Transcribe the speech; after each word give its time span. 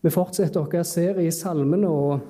Vi 0.00 0.10
fortsetter 0.10 0.64
vår 0.64 0.84
serie 0.88 1.28
i 1.28 1.34
salmene, 1.34 1.88
og 1.88 2.20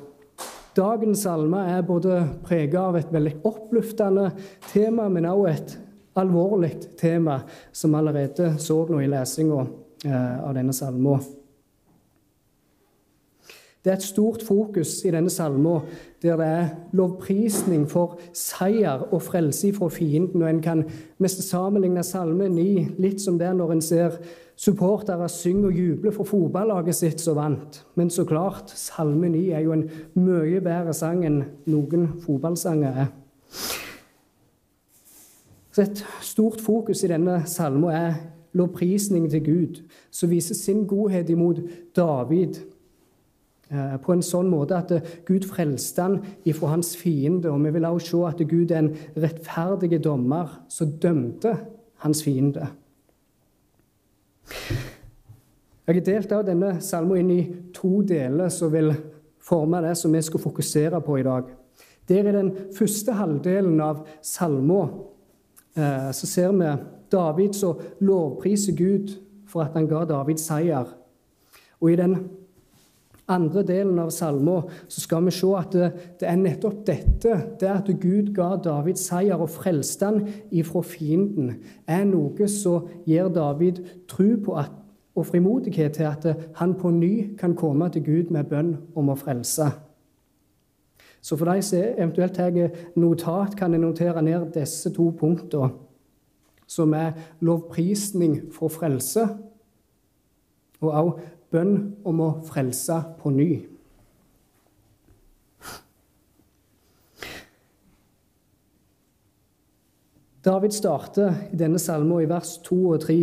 dagens 0.74 1.22
salme 1.22 1.60
er 1.70 1.84
både 1.86 2.16
preget 2.42 2.74
av 2.80 2.98
et 2.98 3.12
veldig 3.14 3.36
oppløftende 3.46 4.30
tema, 4.72 5.06
men 5.08 5.28
også 5.30 5.52
et 5.52 5.76
alvorlig 6.18 6.72
tema, 6.98 7.40
som 7.72 7.94
vi 7.94 8.00
allerede 8.00 8.54
så 8.58 8.80
nå 8.88 8.98
i 8.98 9.10
lesinga 9.10 9.60
eh, 9.62 10.40
av 10.42 10.56
denne 10.58 10.74
salmen. 10.74 11.22
Det 13.80 13.94
er 13.94 13.96
et 13.96 14.04
stort 14.04 14.42
fokus 14.44 14.98
i 15.08 15.12
denne 15.14 15.30
salmen 15.32 15.86
der 16.20 16.36
det 16.36 16.46
er 16.46 16.66
lovprisning 16.92 17.86
for 17.88 18.18
seier 18.36 19.06
og 19.06 19.22
frelse 19.24 19.70
fra 19.72 19.88
fienden. 19.88 20.42
Og 20.42 20.50
En 20.50 20.60
kan 20.60 20.82
mest 21.18 21.40
sammenligne 21.48 22.02
salmen 22.04 22.58
9 22.58 22.98
litt 22.98 23.22
som 23.24 23.38
det 23.38 23.54
når 23.56 23.72
en 23.72 23.80
ser 23.80 24.18
supportere 24.60 25.28
synger 25.32 25.70
og 25.70 25.78
jubler 25.78 26.12
for 26.12 26.28
fotballaget 26.28 26.98
sitt 26.98 27.22
som 27.22 27.38
vant. 27.38 27.80
Men 27.96 28.10
så 28.12 28.26
klart, 28.28 28.72
salme 28.76 29.30
9 29.32 29.44
er 29.56 29.64
jo 29.64 29.72
en 29.72 29.86
mye 30.20 30.60
bedre 30.60 30.92
sang 30.96 31.24
enn 31.24 31.42
noen 31.70 32.10
fotballsanger 32.20 33.04
er. 33.06 33.08
Så 35.70 35.82
Et 35.82 36.04
stort 36.20 36.60
fokus 36.60 37.04
i 37.04 37.08
denne 37.08 37.46
salmen 37.46 37.94
er 37.94 38.14
lovprisning 38.52 39.30
til 39.30 39.44
Gud, 39.44 39.80
som 40.10 40.30
viser 40.30 40.54
sin 40.54 40.86
godhet 40.86 41.30
imot 41.30 41.62
David 41.96 42.58
Eh, 43.70 43.96
på 44.02 44.10
en 44.10 44.22
sånn 44.24 44.48
måte 44.50 44.74
at 44.74 44.90
eh, 44.96 45.10
Gud 45.28 45.44
frelste 45.46 46.02
han 46.02 46.16
ifra 46.48 46.72
hans 46.72 46.96
fiende. 46.98 47.52
Og 47.52 47.62
vi 47.62 47.70
vil 47.76 47.86
også 47.86 48.08
se 48.10 48.22
at 48.32 48.42
Gud 48.50 48.72
er 48.74 48.82
en 48.82 48.94
rettferdig 49.14 50.00
dommer 50.02 50.56
som 50.72 50.96
dømte 51.02 51.54
hans 52.02 52.24
fiende. 52.26 52.66
Jeg 54.50 55.96
har 55.96 56.06
delt 56.06 56.34
denne 56.46 56.74
salmen 56.84 57.18
inn 57.18 57.30
i 57.34 57.40
to 57.74 58.02
deler 58.06 58.50
som 58.52 58.70
vil 58.72 58.92
forme 59.42 59.80
det 59.82 59.96
som 59.98 60.12
vi 60.14 60.22
skal 60.22 60.42
fokusere 60.42 61.00
på 61.02 61.18
i 61.18 61.26
dag. 61.26 61.48
Der 62.10 62.28
i 62.28 62.34
den 62.34 62.50
første 62.76 63.14
halvdelen 63.18 63.80
av 63.82 64.04
salmen 64.22 64.92
eh, 65.74 66.10
så 66.14 66.26
ser 66.26 66.54
vi 66.54 66.70
David 67.10 67.54
som 67.58 67.80
lovpriser 68.00 68.76
Gud 68.78 69.16
for 69.50 69.64
at 69.64 69.74
han 69.74 69.88
ga 69.90 70.04
David 70.06 70.38
seier. 70.42 70.90
Og 71.80 71.92
i 71.92 71.98
den 71.98 72.16
andre 73.30 73.62
delen 73.66 73.98
av 74.02 74.10
salmen 74.14 74.68
så 74.90 75.02
skal 75.02 75.24
vi 75.26 75.34
se 75.34 75.50
at 75.58 75.74
det, 75.74 75.90
det, 76.20 76.28
er 76.28 76.40
nettopp 76.40 76.82
dette, 76.86 77.36
det 77.60 77.70
at 77.70 77.90
Gud 78.02 78.32
ga 78.36 78.54
David 78.62 79.00
seier 79.00 79.40
og 79.40 79.52
frelste 79.54 80.08
han 80.08 80.22
ifra 80.50 80.82
fienden, 80.86 81.56
er 81.86 82.06
noe 82.08 82.48
som 82.50 82.88
gir 83.06 83.30
David 83.34 83.82
tro 84.10 84.32
på 84.44 84.56
at, 84.60 84.74
og 85.18 85.26
frimodighet 85.26 85.96
til 85.98 86.06
at 86.06 86.26
han 86.60 86.76
på 86.78 86.90
ny 86.94 87.36
kan 87.38 87.56
komme 87.58 87.88
til 87.92 88.04
Gud 88.06 88.34
med 88.34 88.50
bønn 88.50 88.76
om 88.96 89.10
å 89.10 89.18
frelse. 89.18 89.66
Så 91.20 91.36
for 91.36 91.50
de 91.50 91.62
som 91.62 91.82
eventuelt 91.82 92.34
tar 92.38 92.54
notat, 92.96 93.56
kan 93.58 93.74
jeg 93.74 93.82
notere 93.82 94.22
ned 94.24 94.52
disse 94.54 94.92
to 94.94 95.10
punktene, 95.18 95.74
som 96.70 96.94
er 96.94 97.12
lovprisning 97.42 98.52
for 98.54 98.72
frelse, 98.72 99.26
og 100.80 100.92
også 100.94 101.39
bønn 101.50 101.76
om 102.06 102.20
å 102.22 102.30
frelse 102.46 103.00
på 103.20 103.32
ny. 103.34 103.50
David 110.44 110.72
starter 110.72 111.34
i 111.52 111.56
denne 111.60 111.78
salmen 111.78 112.22
i 112.22 112.28
vers 112.28 112.54
2 112.64 112.76
og 112.94 113.02
3. 113.02 113.16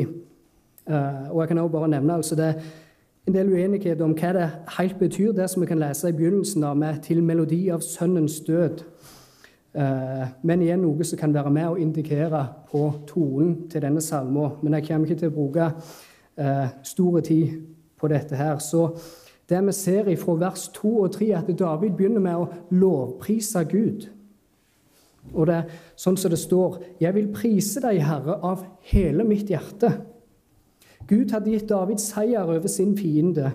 Eh, 0.88 1.24
og 1.32 1.42
jeg 1.42 1.48
kan 1.48 1.58
også 1.58 1.74
bare 1.74 1.90
nevne 1.96 2.14
altså 2.14 2.36
det 2.38 2.52
en 3.28 3.36
del 3.36 3.50
uenighet 3.52 4.02
om 4.02 4.14
hva 4.16 4.30
det 4.38 4.46
helt 4.78 5.00
betyr, 5.00 5.34
det 5.36 5.50
som 5.50 5.64
vi 5.64 5.68
kan 5.68 5.82
lese 5.82 6.10
i 6.10 6.16
begynnelsen 6.16 6.64
av 6.64 6.78
med 6.78 7.02
'til 7.04 7.24
melodi 7.24 7.70
av 7.70 7.82
sønnens 7.82 8.40
død'. 8.40 8.84
Eh, 9.76 10.28
men 10.44 10.62
igjen 10.62 10.80
noe 10.80 11.04
som 11.04 11.20
kan 11.20 11.34
være 11.34 11.52
med 11.52 11.68
å 11.68 11.76
indikere 11.76 12.48
på 12.72 12.94
tonen 13.08 13.70
til 13.70 13.82
denne 13.82 14.02
salmen. 14.02 14.52
Men 14.62 14.74
jeg 14.74 14.88
kommer 14.88 15.08
ikke 15.08 15.20
til 15.20 15.30
å 15.30 15.36
bruke 15.36 15.74
eh, 16.38 16.68
store 16.84 17.22
tid 17.22 17.77
på 18.00 18.10
dette 18.12 18.36
her. 18.36 18.60
Så 18.64 18.90
det 19.50 19.62
vi 19.66 19.74
ser 19.76 20.10
fra 20.20 20.36
vers 20.40 20.68
2 20.76 20.94
og 21.06 21.12
3, 21.16 21.32
at 21.38 21.52
David 21.60 21.96
begynner 21.98 22.24
med 22.24 22.36
å 22.36 22.50
lovprise 22.76 23.64
Gud. 23.70 24.10
Og 25.34 25.48
det 25.48 25.56
er 25.56 25.80
sånn 26.00 26.16
som 26.20 26.32
det 26.32 26.40
står 26.40 26.78
Jeg 27.02 27.16
vil 27.18 27.32
prise 27.36 27.82
deg, 27.84 28.00
Herre, 28.04 28.38
av 28.44 28.64
hele 28.92 29.26
mitt 29.28 29.50
hjerte. 29.52 29.92
Gud 31.08 31.32
hadde 31.32 31.52
gitt 31.54 31.70
David 31.70 32.02
seier 32.04 32.48
over 32.48 32.68
sin 32.72 32.96
fiende. 32.98 33.54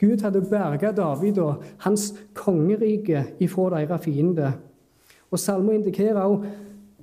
Gud 0.00 0.22
hadde 0.24 0.42
berga 0.48 0.92
David 0.96 1.38
og 1.40 1.64
hans 1.84 2.10
kongerike 2.36 3.24
ifra 3.40 3.70
deres 3.76 4.04
fiende. 4.04 4.52
Og 5.30 5.38
Salmen 5.38 5.80
indikerer 5.80 6.20
også 6.24 6.52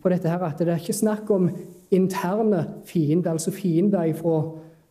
på 0.01 0.11
dette 0.13 0.29
her 0.29 0.45
at 0.45 0.59
det 0.61 0.73
er 0.73 0.81
ikke 0.81 0.93
snakk 0.93 1.29
om 1.33 1.49
interne 1.93 2.63
fiender, 2.85 3.31
altså 3.31 3.51
fiender 3.51 4.09
ifra 4.11 4.41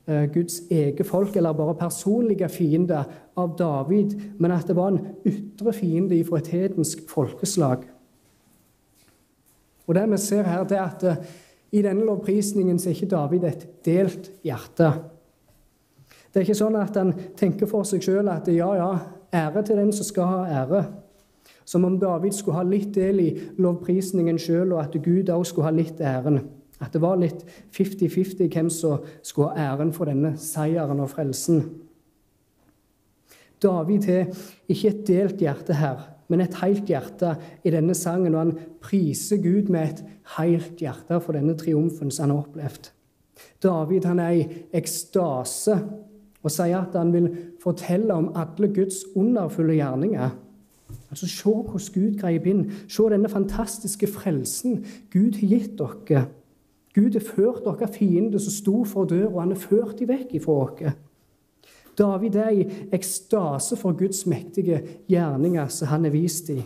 Guds 0.06 0.60
eget 0.70 1.06
folk, 1.06 1.36
eller 1.36 1.52
bare 1.52 1.74
personlige 1.74 2.48
fiender 2.48 3.08
av 3.36 3.56
David, 3.58 4.12
men 4.38 4.52
at 4.54 4.68
det 4.68 4.76
var 4.78 4.92
en 4.92 5.00
ytre 5.26 5.72
fiende 5.74 6.20
fra 6.24 6.38
et 6.38 6.52
hedensk 6.54 7.08
folkeslag. 7.10 7.82
Og 9.86 9.94
Det 9.94 10.10
vi 10.10 10.16
ser 10.16 10.42
her, 10.42 10.64
det 10.64 10.78
er 10.78 10.84
at 10.84 11.04
eh, 11.04 11.16
i 11.72 11.82
denne 11.82 12.06
lovprisningen 12.06 12.78
så 12.78 12.90
er 12.90 12.94
ikke 12.94 13.10
David 13.10 13.44
et 13.44 13.66
delt 13.84 14.30
hjerte. 14.44 14.92
Det 16.30 16.40
er 16.40 16.46
ikke 16.46 16.58
sånn 16.58 16.78
at 16.78 16.96
han 16.98 17.12
tenker 17.38 17.70
for 17.70 17.86
seg 17.86 18.02
sjøl 18.04 18.28
at 18.28 18.48
ja, 18.52 18.68
ja, 18.76 18.90
ære 19.34 19.62
til 19.66 19.80
den 19.80 19.92
som 19.94 20.06
skal 20.06 20.30
ha 20.30 20.62
ære. 20.62 20.82
Som 21.66 21.84
om 21.84 21.98
David 21.98 22.34
skulle 22.34 22.58
ha 22.60 22.66
litt 22.66 22.92
del 22.94 23.22
i 23.22 23.30
lovprisningen 23.58 24.38
sjøl, 24.38 24.74
og 24.74 24.82
at 24.84 24.98
Gud 25.02 25.30
òg 25.34 25.46
skulle 25.46 25.70
ha 25.70 25.74
litt 25.74 26.00
æren. 26.00 26.42
At 26.82 26.92
det 26.92 27.00
var 27.00 27.16
litt 27.20 27.44
50-50 27.74 28.50
hvem 28.52 28.68
som 28.72 29.04
skulle 29.24 29.54
ha 29.54 29.72
æren 29.72 29.94
for 29.96 30.10
denne 30.10 30.34
seieren 30.40 31.00
og 31.00 31.10
frelsen. 31.14 31.62
David 33.62 34.04
har 34.10 34.26
ikke 34.68 34.90
et 34.92 35.06
delt 35.08 35.40
hjerte 35.40 35.78
her, 35.78 36.02
men 36.28 36.42
et 36.44 36.58
helt 36.60 36.90
hjerte 36.90 37.36
i 37.64 37.72
denne 37.72 37.94
sangen, 37.96 38.34
og 38.34 38.42
han 38.42 38.58
priser 38.84 39.40
Gud 39.40 39.70
med 39.72 39.88
et 39.88 40.02
helt 40.36 40.82
hjerte 40.82 41.20
for 41.24 41.38
denne 41.38 41.56
triumfen 41.56 42.10
som 42.10 42.26
han 42.26 42.36
har 42.36 42.44
opplevd. 42.44 42.90
David 43.62 44.04
han 44.04 44.20
er 44.20 44.34
i 44.36 44.46
ekstase 44.76 45.76
og 46.46 46.52
sier 46.52 46.78
at 46.78 46.94
han 46.96 47.12
vil 47.14 47.30
fortelle 47.62 48.14
om 48.14 48.30
alle 48.38 48.68
Guds 48.74 49.02
underfulle 49.16 49.78
gjerninger. 49.80 50.34
Altså, 51.10 51.26
Se 51.26 51.50
hvordan 51.50 51.92
Gud 51.94 52.18
grep 52.20 52.46
inn. 52.46 52.66
Se 52.88 53.02
denne 53.10 53.28
fantastiske 53.28 54.06
frelsen 54.06 54.84
Gud 55.12 55.40
har 55.40 55.48
gitt 55.48 55.78
dere. 55.80 56.26
Gud 56.96 57.12
har 57.12 57.24
ført 57.24 57.64
dere 57.66 57.88
fiender 57.92 58.40
som 58.40 58.54
sto 58.54 58.78
for 58.88 59.08
døra, 59.08 59.28
og 59.34 59.42
han 59.42 59.52
har 59.52 59.60
ført 59.60 59.98
dem 60.00 60.08
vekk 60.08 60.38
ifra 60.38 60.62
dere. 60.78 60.94
David 61.96 62.36
er 62.40 62.52
i 62.52 62.64
ekstase 62.92 63.76
for 63.76 63.96
Guds 63.96 64.26
mektige 64.28 64.82
gjerninger 65.08 65.68
som 65.72 65.88
han 65.92 66.04
har 66.04 66.12
vist 66.12 66.48
dem. 66.48 66.64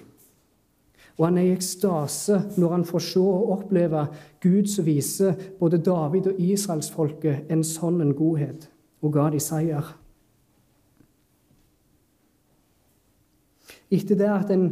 Og 1.18 1.26
han 1.26 1.38
er 1.38 1.50
i 1.50 1.54
ekstase 1.54 2.38
når 2.56 2.72
han 2.72 2.84
får 2.88 3.04
se 3.04 3.20
og 3.20 3.50
oppleve 3.56 4.06
Gud 4.42 4.70
som 4.72 4.86
viser 4.86 5.34
både 5.58 5.82
David 5.84 6.30
og 6.30 6.38
israelsfolket 6.40 7.50
en 7.52 7.64
sånn 7.66 8.00
en 8.00 8.14
godhet, 8.16 8.70
og 9.02 9.12
ga 9.14 9.28
de 9.34 9.42
seier. 9.42 9.90
Etter 13.90 14.16
det 14.16 14.30
at 14.30 14.50
en 14.54 14.66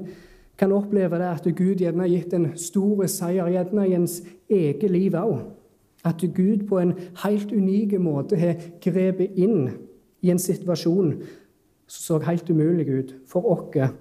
kan 0.58 0.72
oppleve 0.74 1.18
det 1.20 1.28
at 1.30 1.46
Gud 1.56 1.78
gjerne 1.82 2.04
har 2.04 2.10
gitt 2.10 2.34
en 2.34 2.50
stor 2.58 3.06
seier, 3.06 3.50
gjerne 3.52 3.86
i 3.86 3.94
ens 3.94 4.20
eget 4.50 4.90
liv 4.90 5.14
òg. 5.14 5.38
At 6.06 6.22
Gud 6.34 6.66
på 6.68 6.78
en 6.78 6.94
helt 7.24 7.52
unik 7.52 7.98
måte 8.02 8.38
har 8.38 8.58
grepet 8.82 9.38
inn 9.38 9.70
i 10.22 10.30
en 10.30 10.38
situasjon 10.42 11.16
som 11.88 12.20
så 12.20 12.26
helt 12.26 12.50
umulig 12.50 12.88
ut 12.88 13.14
for 13.26 13.46
oss. 13.48 13.94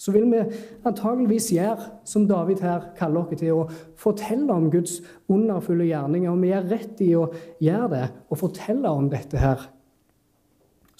Så 0.00 0.12
vil 0.12 0.24
vi 0.32 0.40
antageligvis 0.88 1.50
gjøre 1.52 1.90
som 2.08 2.24
David 2.28 2.62
her 2.64 2.86
kaller 2.96 3.20
oss 3.20 3.40
til, 3.40 3.52
å 3.52 3.68
fortelle 4.00 4.52
om 4.52 4.70
Guds 4.72 5.02
underfulle 5.28 5.90
gjerninger. 5.90 6.30
Og 6.32 6.40
vi 6.40 6.54
er 6.56 6.68
rett 6.70 7.02
i 7.04 7.10
å 7.18 7.26
gjøre 7.60 7.90
det 7.92 8.06
og 8.30 8.40
fortelle 8.40 8.88
om 8.96 9.10
dette 9.12 9.40
her 9.40 9.68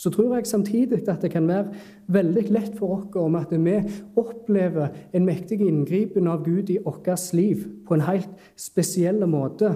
så 0.01 0.09
tror 0.11 0.35
jeg 0.35 0.47
samtidig 0.49 1.03
at 1.09 1.21
det 1.21 1.29
kan 1.35 1.49
være 1.49 1.75
veldig 2.09 2.47
lett 2.55 2.77
for 2.79 2.95
oss 2.97 3.17
om 3.21 3.35
at 3.37 3.51
vi 3.53 3.75
opplever 4.17 4.95
en 5.13 5.27
mektig 5.29 5.61
inngripen 5.61 6.29
av 6.31 6.45
Gud 6.47 6.71
i 6.73 6.79
vårt 6.81 7.09
liv 7.37 7.67
på 7.87 7.95
en 7.95 8.07
helt 8.07 8.31
spesiell 8.57 9.27
måte. 9.29 9.75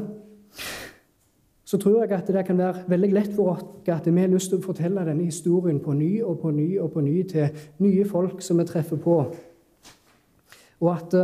Så 1.65 1.79
tror 1.79 2.05
jeg 2.05 2.17
at 2.17 2.33
det 2.33 2.47
kan 2.47 2.59
være 2.59 2.87
veldig 2.89 3.13
lett 3.13 3.35
for 3.37 3.53
oss 3.53 3.65
at 3.93 4.09
vi 4.09 4.21
har 4.21 4.33
lyst 4.33 4.49
til 4.53 4.63
å 4.63 4.65
fortelle 4.65 5.05
denne 5.05 5.29
historien 5.29 5.81
på 5.85 5.93
ny 5.93 6.23
og 6.23 6.39
på 6.41 6.55
ny 6.57 6.71
og 6.79 6.93
på 6.95 7.05
ny 7.05 7.23
til 7.29 7.67
nye 7.85 8.09
folk 8.09 8.41
som 8.41 8.63
vi 8.63 8.69
treffer 8.69 8.97
på. 8.97 9.19
Og 10.81 10.91
at 10.93 11.17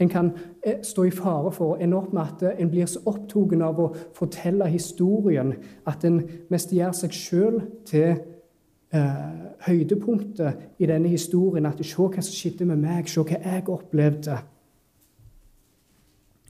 En 0.00 0.08
kan 0.08 0.30
eh, 0.62 0.80
stå 0.82 1.04
i 1.04 1.12
fare 1.12 1.52
for 1.52 1.74
å 1.74 1.78
ende 1.80 1.98
opp 1.98 2.12
med 2.16 2.22
at 2.22 2.60
en 2.62 2.70
blir 2.72 2.88
så 2.88 3.02
opptatt 3.04 3.52
av 3.62 3.80
å 3.80 3.90
fortelle 4.16 4.68
historien 4.72 5.52
at 5.88 6.04
en 6.08 6.22
mest 6.48 6.72
gjør 6.72 6.94
seg 6.96 7.16
sjøl 7.16 7.58
til 7.88 8.14
eh, 8.96 9.42
høydepunktet 9.66 10.80
i 10.80 10.88
denne 10.88 11.12
historien. 11.12 11.68
At 11.68 11.84
se 11.84 12.00
hva 12.00 12.24
som 12.24 12.32
skjedde 12.32 12.68
med 12.70 12.80
meg, 12.80 13.12
se 13.12 13.20
hva 13.20 13.42
jeg 13.44 13.68
opplevde. 13.68 14.40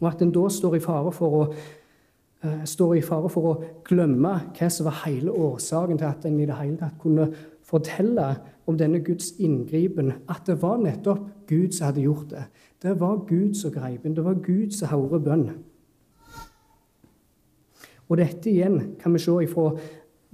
Og 0.00 0.08
at 0.08 0.22
en 0.22 0.32
da 0.32 0.46
står 0.48 0.78
i 0.78 0.84
fare 0.84 1.12
for 1.12 1.38
å 1.40 1.44
eh, 1.50 2.62
står 2.64 2.96
i 2.96 3.04
fare 3.04 3.28
for 3.34 3.50
å 3.50 3.56
glemme 3.86 4.36
hva 4.54 4.70
som 4.72 4.86
var 4.88 5.02
hele 5.04 5.34
årsaken 5.34 5.98
til 5.98 6.08
at 6.08 6.30
en 6.30 6.38
i 6.40 6.46
det 6.48 6.60
hele 6.62 6.78
tatt 6.80 7.02
kunne 7.02 7.32
fortelle 7.70 8.34
om 8.66 8.78
denne 8.78 9.00
Guds 9.04 9.32
inngripen, 9.38 10.12
at 10.28 10.46
det 10.46 10.58
var 10.62 10.80
nettopp 10.82 11.26
Gud 11.48 11.72
som 11.72 11.90
hadde 11.90 12.04
gjort 12.04 12.30
det. 12.30 12.44
Det 12.82 12.94
var 13.00 13.24
Gud 13.28 13.54
som 13.54 13.72
greip 13.74 14.04
inn. 14.06 14.16
Det 14.16 14.24
var 14.24 14.38
Gud 14.42 14.74
som 14.74 14.90
hørte 14.90 15.22
bønn. 15.24 15.48
Og 18.10 18.18
dette 18.18 18.50
igjen 18.50 18.96
kan 18.98 19.14
vi 19.14 19.22
se 19.22 19.34
ifra 19.44 19.68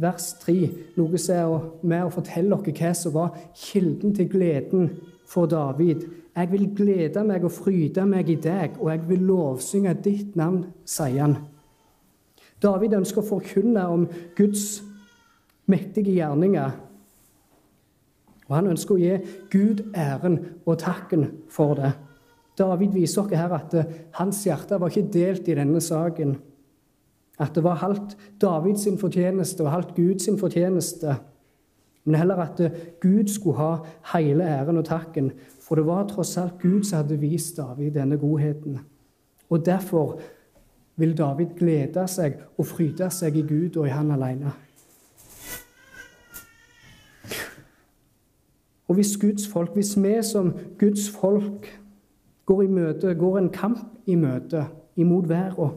vers 0.01 0.31
3, 0.41 0.55
noe 0.97 1.19
som 1.21 1.37
er 1.37 1.67
med 1.89 2.07
å 2.07 2.13
fortelle 2.15 2.57
oss 2.57 2.69
hva 2.69 2.93
som 2.97 3.15
var 3.17 3.37
kilden 3.57 4.15
til 4.17 4.31
gleden 4.33 4.89
for 5.29 5.49
David. 5.51 6.07
Jeg 6.37 6.53
vil 6.53 6.67
glede 6.77 7.25
meg 7.25 7.45
og 7.45 7.53
fryde 7.53 8.05
meg 8.09 8.31
i 8.33 8.39
deg, 8.41 8.77
og 8.81 8.91
jeg 8.93 9.05
vil 9.09 9.29
lovsynge 9.29 9.95
ditt 10.05 10.37
navn, 10.37 10.67
sier 10.85 11.23
han. 11.25 11.37
David 12.63 12.97
ønsker 12.97 13.21
å 13.21 13.31
forkynne 13.35 13.85
om 13.93 14.07
Guds 14.37 14.83
mektige 15.69 16.15
gjerninger 16.17 16.77
og 18.49 18.57
Han 18.57 18.71
ønsker 18.73 18.95
å 18.95 19.01
gi 19.01 19.17
Gud 19.51 19.83
æren 19.97 20.39
og 20.67 20.79
takken 20.79 21.27
for 21.51 21.75
det. 21.79 21.93
David 22.57 22.95
viser 22.95 23.25
oss 23.25 23.35
her 23.37 23.53
at 23.53 23.75
hans 24.17 24.45
hjerte 24.47 24.79
var 24.81 24.93
ikke 24.93 25.11
delt 25.13 25.49
i 25.49 25.57
denne 25.59 25.81
saken. 25.83 26.37
At 27.39 27.53
det 27.55 27.65
var 27.67 27.83
halvt 27.83 28.17
Davids 28.41 28.87
fortjeneste 29.01 29.65
og 29.65 29.75
halvt 29.75 29.97
Guds 29.97 30.29
fortjeneste. 30.41 31.19
Men 32.07 32.15
heller 32.15 32.41
at 32.47 32.61
Gud 33.03 33.29
skulle 33.29 33.59
ha 33.59 33.73
hele 34.15 34.47
æren 34.47 34.79
og 34.79 34.87
takken. 34.89 35.33
For 35.61 35.77
det 35.77 35.87
var 35.87 36.07
tross 36.09 36.37
alt 36.39 36.63
Gud 36.63 36.87
som 36.87 37.03
hadde 37.03 37.19
vist 37.21 37.59
David 37.59 37.99
denne 37.99 38.17
godheten. 38.17 38.79
Og 39.51 39.67
derfor 39.67 40.21
vil 40.97 41.17
David 41.19 41.59
glede 41.59 42.07
seg 42.09 42.39
og 42.57 42.67
fryde 42.67 43.11
seg 43.13 43.37
i 43.37 43.45
Gud 43.45 43.77
og 43.77 43.87
i 43.87 43.93
Han 43.93 44.15
alene. 44.15 44.55
Og 48.89 48.95
hvis 48.95 49.17
Guds 49.17 49.49
folk, 49.49 49.75
hvis 49.75 49.97
vi 50.03 50.23
som 50.23 50.53
Guds 50.79 51.11
folk 51.11 51.81
går 52.47 52.63
i 52.63 52.67
møte, 52.67 53.15
går 53.15 53.39
en 53.39 53.51
kamp 53.51 53.79
i 54.07 54.15
møte 54.15 54.67
imot 54.97 55.29
verden, 55.29 55.71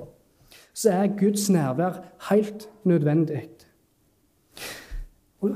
så 0.73 0.91
er 0.91 1.17
Guds 1.19 1.49
nærvær 1.49 2.03
helt 2.29 2.69
nødvendig. 2.83 3.49
Og 5.41 5.49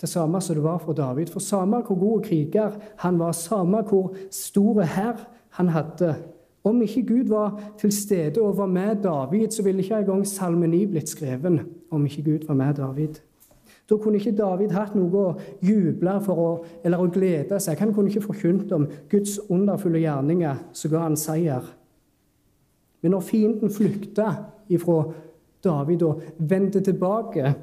Det 0.00 0.08
samme 0.08 0.40
som 0.40 0.54
det 0.54 0.64
var 0.64 0.78
for 0.78 0.92
David. 0.92 1.26
For 1.26 1.40
samme 1.40 1.82
hvor 1.86 1.98
god 1.98 2.22
kriger 2.22 2.70
han 2.96 3.18
var, 3.18 3.32
samme 3.32 3.82
hvor 3.82 4.14
store 4.30 4.86
hær 4.86 5.28
han 5.50 5.68
hadde 5.68 6.14
Om 6.64 6.82
ikke 6.82 7.06
Gud 7.06 7.28
var 7.28 7.72
til 7.78 7.92
stede 7.92 8.42
og 8.42 8.56
var 8.56 8.66
med 8.66 8.96
David, 9.02 9.50
så 9.50 9.62
ville 9.62 9.82
ikke 9.82 9.96
engang 9.96 10.26
Salme 10.26 10.66
9 10.66 10.86
blitt 10.86 11.08
skreven 11.08 11.60
om 11.90 12.06
ikke 12.06 12.22
Gud 12.22 12.46
var 12.46 12.54
med 12.54 12.74
David. 12.74 13.14
Da 13.90 13.96
kunne 13.98 14.20
ikke 14.20 14.36
David 14.38 14.70
hatt 14.70 14.94
noe 14.94 15.22
å 15.24 15.30
juble 15.66 16.12
for 16.22 16.38
å, 16.38 16.50
eller 16.86 17.02
å 17.02 17.08
glede 17.10 17.58
seg. 17.58 17.80
Han 17.82 17.94
kunne 17.94 18.12
ikke 18.12 18.28
forkynt 18.28 18.70
om 18.76 18.86
Guds 19.10 19.40
underfulle 19.50 20.04
gjerninger 20.04 20.60
som 20.78 20.92
ga 20.92 21.02
han 21.08 21.18
seier. 21.18 21.66
Men 23.02 23.16
når 23.16 23.26
fienden 23.26 23.72
flykta 23.74 24.28
ifra 24.70 25.02
David 25.64 26.04
og 26.06 26.22
vendte 26.38 26.84
tilbake, 26.86 27.54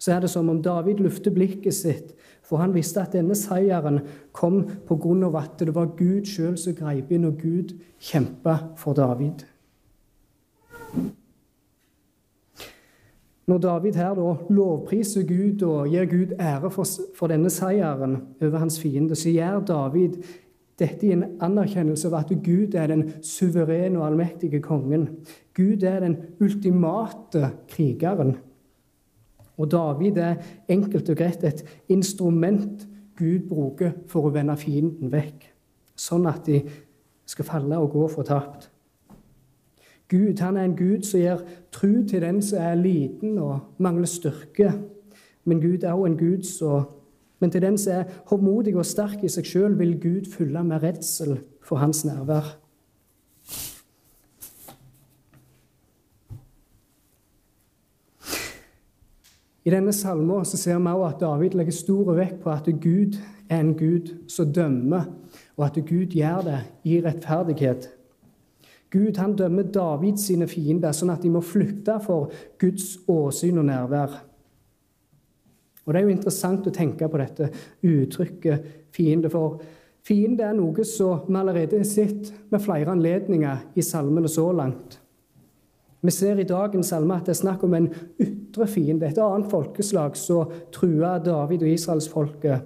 så 0.00 0.14
er 0.14 0.22
det 0.22 0.30
som 0.30 0.48
om 0.48 0.62
David 0.62 1.02
lufter 1.02 1.34
blikket 1.34 1.74
sitt, 1.74 2.14
for 2.46 2.62
han 2.62 2.72
visste 2.74 3.02
at 3.02 3.12
denne 3.12 3.34
seieren 3.36 4.00
kom 4.32 4.62
av 4.64 5.36
at 5.36 5.58
det 5.60 5.74
var 5.74 5.92
Gud 5.98 6.26
sjøl 6.26 6.56
som 6.58 6.74
greip 6.74 7.10
inn, 7.12 7.26
og 7.28 7.42
Gud 7.42 7.74
kjempa 7.98 8.56
for 8.80 8.94
David. 8.94 9.44
Når 13.50 13.58
David 13.58 13.96
her 13.98 14.14
da 14.14 14.34
lovpriser 14.54 15.24
Gud 15.26 15.62
og 15.66 15.88
gir 15.90 16.06
Gud 16.06 16.36
ære 16.38 16.70
for, 16.70 16.86
for 17.18 17.30
denne 17.32 17.50
seieren 17.50 18.20
over 18.38 18.62
hans 18.62 18.78
fiende, 18.78 19.16
så 19.18 19.32
gjør 19.32 19.64
David 19.66 20.20
dette 20.78 21.08
i 21.08 21.12
en 21.16 21.24
anerkjennelse 21.42 22.08
av 22.08 22.20
at 22.20 22.30
Gud 22.44 22.76
er 22.78 22.92
den 22.92 23.02
suverene 23.26 23.98
og 23.98 24.06
allmektige 24.06 24.62
kongen. 24.62 25.08
Gud 25.56 25.82
er 25.82 25.98
den 26.04 26.16
ultimate 26.40 27.50
krigeren. 27.68 28.36
Og 29.58 29.70
David 29.70 30.22
er 30.22 30.38
enkelt 30.70 31.10
og 31.10 31.18
greit 31.18 31.44
et 31.44 31.64
instrument 31.90 32.86
Gud 33.18 33.48
bruker 33.50 33.98
for 34.08 34.28
å 34.28 34.32
vende 34.32 34.54
fienden 34.56 35.10
vekk, 35.12 35.42
sånn 35.98 36.30
at 36.30 36.46
de 36.46 36.62
skal 37.28 37.50
falle 37.50 37.82
og 37.82 37.92
gå 37.98 38.06
fortapt. 38.14 38.70
Gud 40.10 40.40
han 40.42 40.56
er 40.56 40.66
en 40.66 40.76
Gud 40.76 41.04
som 41.06 41.20
gir 41.20 41.42
tru 41.72 42.02
til 42.08 42.22
den 42.22 42.40
som 42.42 42.58
er 42.58 42.80
liten 42.80 43.38
og 43.38 43.60
mangler 43.78 44.10
styrke. 44.10 44.72
Men 45.44 45.60
Gud 45.62 45.84
er 45.84 45.92
også 45.92 46.10
en 46.10 46.18
Gud 46.18 46.42
som 46.42 46.88
Men 47.40 47.50
til 47.50 47.62
den 47.62 47.78
som 47.78 47.92
er 47.92 48.04
håndmodig 48.26 48.74
og 48.76 48.84
sterk 48.84 49.22
i 49.24 49.28
seg 49.32 49.46
sjøl, 49.48 49.78
vil 49.78 49.94
Gud 49.96 50.26
fylle 50.28 50.60
med 50.60 50.82
redsel 50.82 51.38
for 51.64 51.80
hans 51.80 52.04
nærvær. 52.04 52.50
I 59.64 59.72
denne 59.72 59.92
salmen 59.92 60.44
ser 60.44 60.78
vi 60.78 60.92
også 60.92 61.14
at 61.14 61.20
David 61.20 61.56
legger 61.56 61.72
stor 61.72 62.12
vekt 62.12 62.42
på 62.42 62.52
at 62.52 62.68
Gud 62.82 63.16
er 63.48 63.60
en 63.60 63.72
Gud 63.78 64.12
som 64.28 64.52
dømmer, 64.52 65.08
og 65.56 65.66
at 65.66 65.80
Gud 65.88 66.12
gjør 66.12 66.44
det 66.44 66.60
i 66.84 67.00
rettferdighet. 67.04 67.88
Gud 68.90 69.16
han 69.16 69.36
dømmer 69.38 69.68
Davids 69.70 70.26
sine 70.26 70.48
fiender, 70.50 70.92
sånn 70.92 71.12
at 71.14 71.22
de 71.22 71.30
må 71.30 71.42
flykte 71.46 72.00
for 72.02 72.32
Guds 72.58 72.96
åsyn 73.10 73.60
og 73.62 73.68
nærvær. 73.68 74.16
Og 75.86 75.92
Det 75.94 76.00
er 76.00 76.06
jo 76.06 76.14
interessant 76.14 76.66
å 76.66 76.74
tenke 76.74 77.08
på 77.08 77.18
dette 77.18 77.50
uttrykket 77.82 78.64
'fiende'. 78.92 79.30
For 79.30 79.60
fiende 80.02 80.44
er 80.44 80.52
noe 80.54 80.84
som 80.84 81.26
vi 81.26 81.34
allerede 81.34 81.78
har 81.78 81.84
sett 81.84 82.32
med 82.50 82.60
flere 82.60 82.90
anledninger 82.90 83.56
i 83.76 83.80
salmene 83.80 84.28
så 84.28 84.52
langt. 84.52 85.00
Vi 86.02 86.10
ser 86.10 86.38
i 86.38 86.44
dagens 86.44 86.86
salme 86.86 87.14
at 87.14 87.26
det 87.26 87.34
er 87.34 87.42
snakk 87.42 87.64
om 87.64 87.74
en 87.74 87.88
ytre 88.20 88.66
fiende, 88.66 89.06
et 89.06 89.18
annet 89.18 89.50
folkeslag 89.50 90.16
som 90.16 90.50
trua 90.72 91.18
David 91.18 91.62
og 91.62 91.68
israelsfolket. 91.68 92.62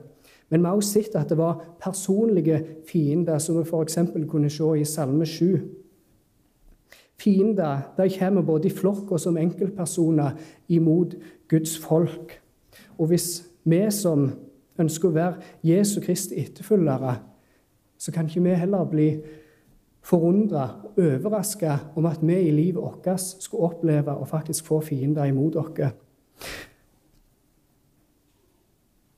Men 0.51 0.61
vi 0.61 0.67
har 0.67 0.77
også 0.77 0.93
sett 0.93 1.17
at 1.17 1.29
det 1.29 1.39
var 1.39 1.65
personlige 1.81 2.65
fiender, 2.87 3.39
som 3.39 3.57
vi 3.57 3.63
f.eks. 3.63 3.99
kunne 4.31 4.51
se 4.51 4.65
i 4.79 4.85
Salme 4.85 5.27
7. 5.27 5.84
Fiender 7.25 7.95
de 7.97 8.09
kommer 8.19 8.43
både 8.45 8.69
i 8.69 8.73
flokk 8.73 9.15
og 9.17 9.21
som 9.21 9.39
enkeltpersoner 9.41 10.37
imot 10.69 11.15
Guds 11.49 11.79
folk. 11.81 12.41
Og 12.99 13.07
hvis 13.07 13.47
vi 13.65 13.81
som 13.91 14.27
ønsker 14.79 15.09
å 15.09 15.15
være 15.15 15.55
Jesu 15.65 16.01
Kristi 16.05 16.43
etterfølgere, 16.43 17.17
så 17.99 18.13
kan 18.13 18.29
ikke 18.29 18.43
vi 18.45 18.59
heller 18.61 18.85
bli 18.85 19.09
forundra 20.05 20.67
og 20.85 20.99
overraska 21.01 21.79
om 21.97 22.07
at 22.07 22.21
vi 22.21 22.37
i 22.37 22.53
livet 22.53 22.83
vårt 22.83 23.09
skal 23.17 23.69
oppleve 23.71 24.13
å 24.13 24.29
faktisk 24.29 24.67
få 24.69 24.83
fiender 24.85 25.25
imot 25.25 25.57
oss. 25.57 25.95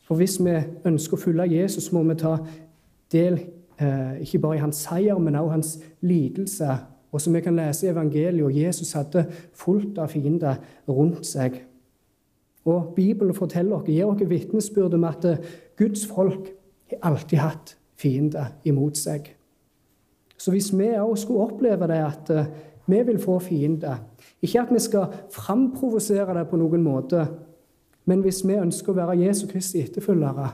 For 0.06 0.14
hvis 0.14 0.38
vi 0.38 0.54
ønsker 0.86 1.18
å 1.18 1.20
følge 1.20 1.48
Jesus, 1.56 1.90
må 1.90 2.04
vi 2.06 2.14
ta 2.20 2.36
del 3.10 3.40
eh, 3.80 4.22
ikke 4.22 4.38
bare 4.44 4.60
i 4.60 4.62
hans 4.62 4.84
seier, 4.86 5.18
men 5.18 5.34
også 5.34 5.56
hans 5.56 5.72
lidelse 6.06 6.76
og 7.12 7.20
som 7.22 7.34
vi 7.34 7.40
kan 7.40 7.56
lese 7.56 7.86
i 7.86 7.90
evangeliet, 7.90 8.56
Jesus 8.56 8.92
hadde 8.92 9.26
fullt 9.54 9.98
av 9.98 10.10
fiender 10.12 10.58
rundt 10.88 11.26
seg. 11.26 11.62
Og 12.66 12.92
Bibelen 12.96 13.34
forteller 13.34 13.78
oss, 13.78 13.86
gir 13.86 14.08
oss 14.10 14.22
vitnesbyrd 14.26 14.94
om 14.98 15.04
at 15.06 15.26
Guds 15.78 16.06
folk 16.06 16.50
har 16.90 17.10
alltid 17.12 17.38
hatt 17.38 17.76
fiender 17.96 18.56
imot 18.64 18.98
seg. 18.98 19.30
Så 20.36 20.52
hvis 20.52 20.72
vi 20.76 20.90
òg 20.98 21.16
skulle 21.18 21.46
oppleve 21.46 21.88
det 21.88 22.00
at 22.04 22.30
eh, 22.30 22.48
vi 22.86 23.00
vil 23.02 23.18
få 23.18 23.38
fiender 23.42 23.96
Ikke 24.42 24.60
at 24.60 24.68
vi 24.70 24.78
skal 24.78 25.08
framprovosere 25.32 26.34
det 26.38 26.44
på 26.48 26.58
noen 26.60 26.82
måte, 26.84 27.24
men 28.04 28.20
hvis 28.22 28.44
vi 28.46 28.54
ønsker 28.54 28.92
å 28.92 28.96
være 28.98 29.16
Jesu 29.24 29.46
Kristi 29.50 29.80
etterfølgere, 29.82 30.50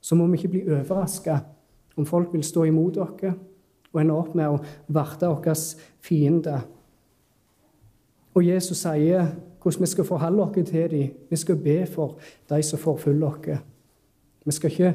så 0.00 0.14
må 0.16 0.26
vi 0.30 0.38
ikke 0.38 0.52
bli 0.54 0.62
overraska 0.70 1.40
om 1.96 2.06
folk 2.06 2.32
vil 2.32 2.44
stå 2.46 2.64
imot 2.70 2.96
oss 3.02 3.26
og 3.92 4.00
ender 4.00 4.18
opp 4.18 4.36
med 4.38 4.48
å 4.48 4.60
verte 4.92 5.28
vår 5.28 5.64
fiende. 6.02 6.60
Og 8.32 8.46
Jesus 8.46 8.80
sier 8.80 9.26
hvordan 9.62 9.84
vi 9.84 9.86
skal 9.86 10.08
forholde 10.08 10.42
oss 10.42 10.70
til 10.70 10.90
dem. 10.90 11.10
Vi 11.30 11.36
skal 11.36 11.56
be 11.56 11.82
for 11.86 12.18
de 12.50 12.62
som 12.62 12.80
forfølger 12.80 13.28
oss. 13.28 13.66
Vi 14.44 14.52
skal 14.52 14.70
ikke 14.70 14.94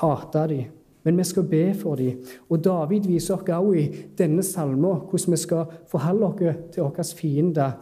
hate 0.00 0.48
dem, 0.48 0.64
Men 1.04 1.16
vi 1.16 1.24
skal 1.24 1.42
be 1.42 1.74
for 1.74 1.94
dem. 1.94 2.18
Og 2.50 2.64
David 2.64 3.06
viser 3.06 3.34
oss 3.34 3.48
også 3.48 3.72
i 3.72 4.04
denne 4.18 4.42
salmen 4.42 5.00
hvordan 5.08 5.32
vi 5.32 5.36
skal 5.36 5.64
forholde 5.88 6.26
oss 6.26 6.56
til 6.72 6.82
vår 6.82 7.02
fiende. 7.16 7.72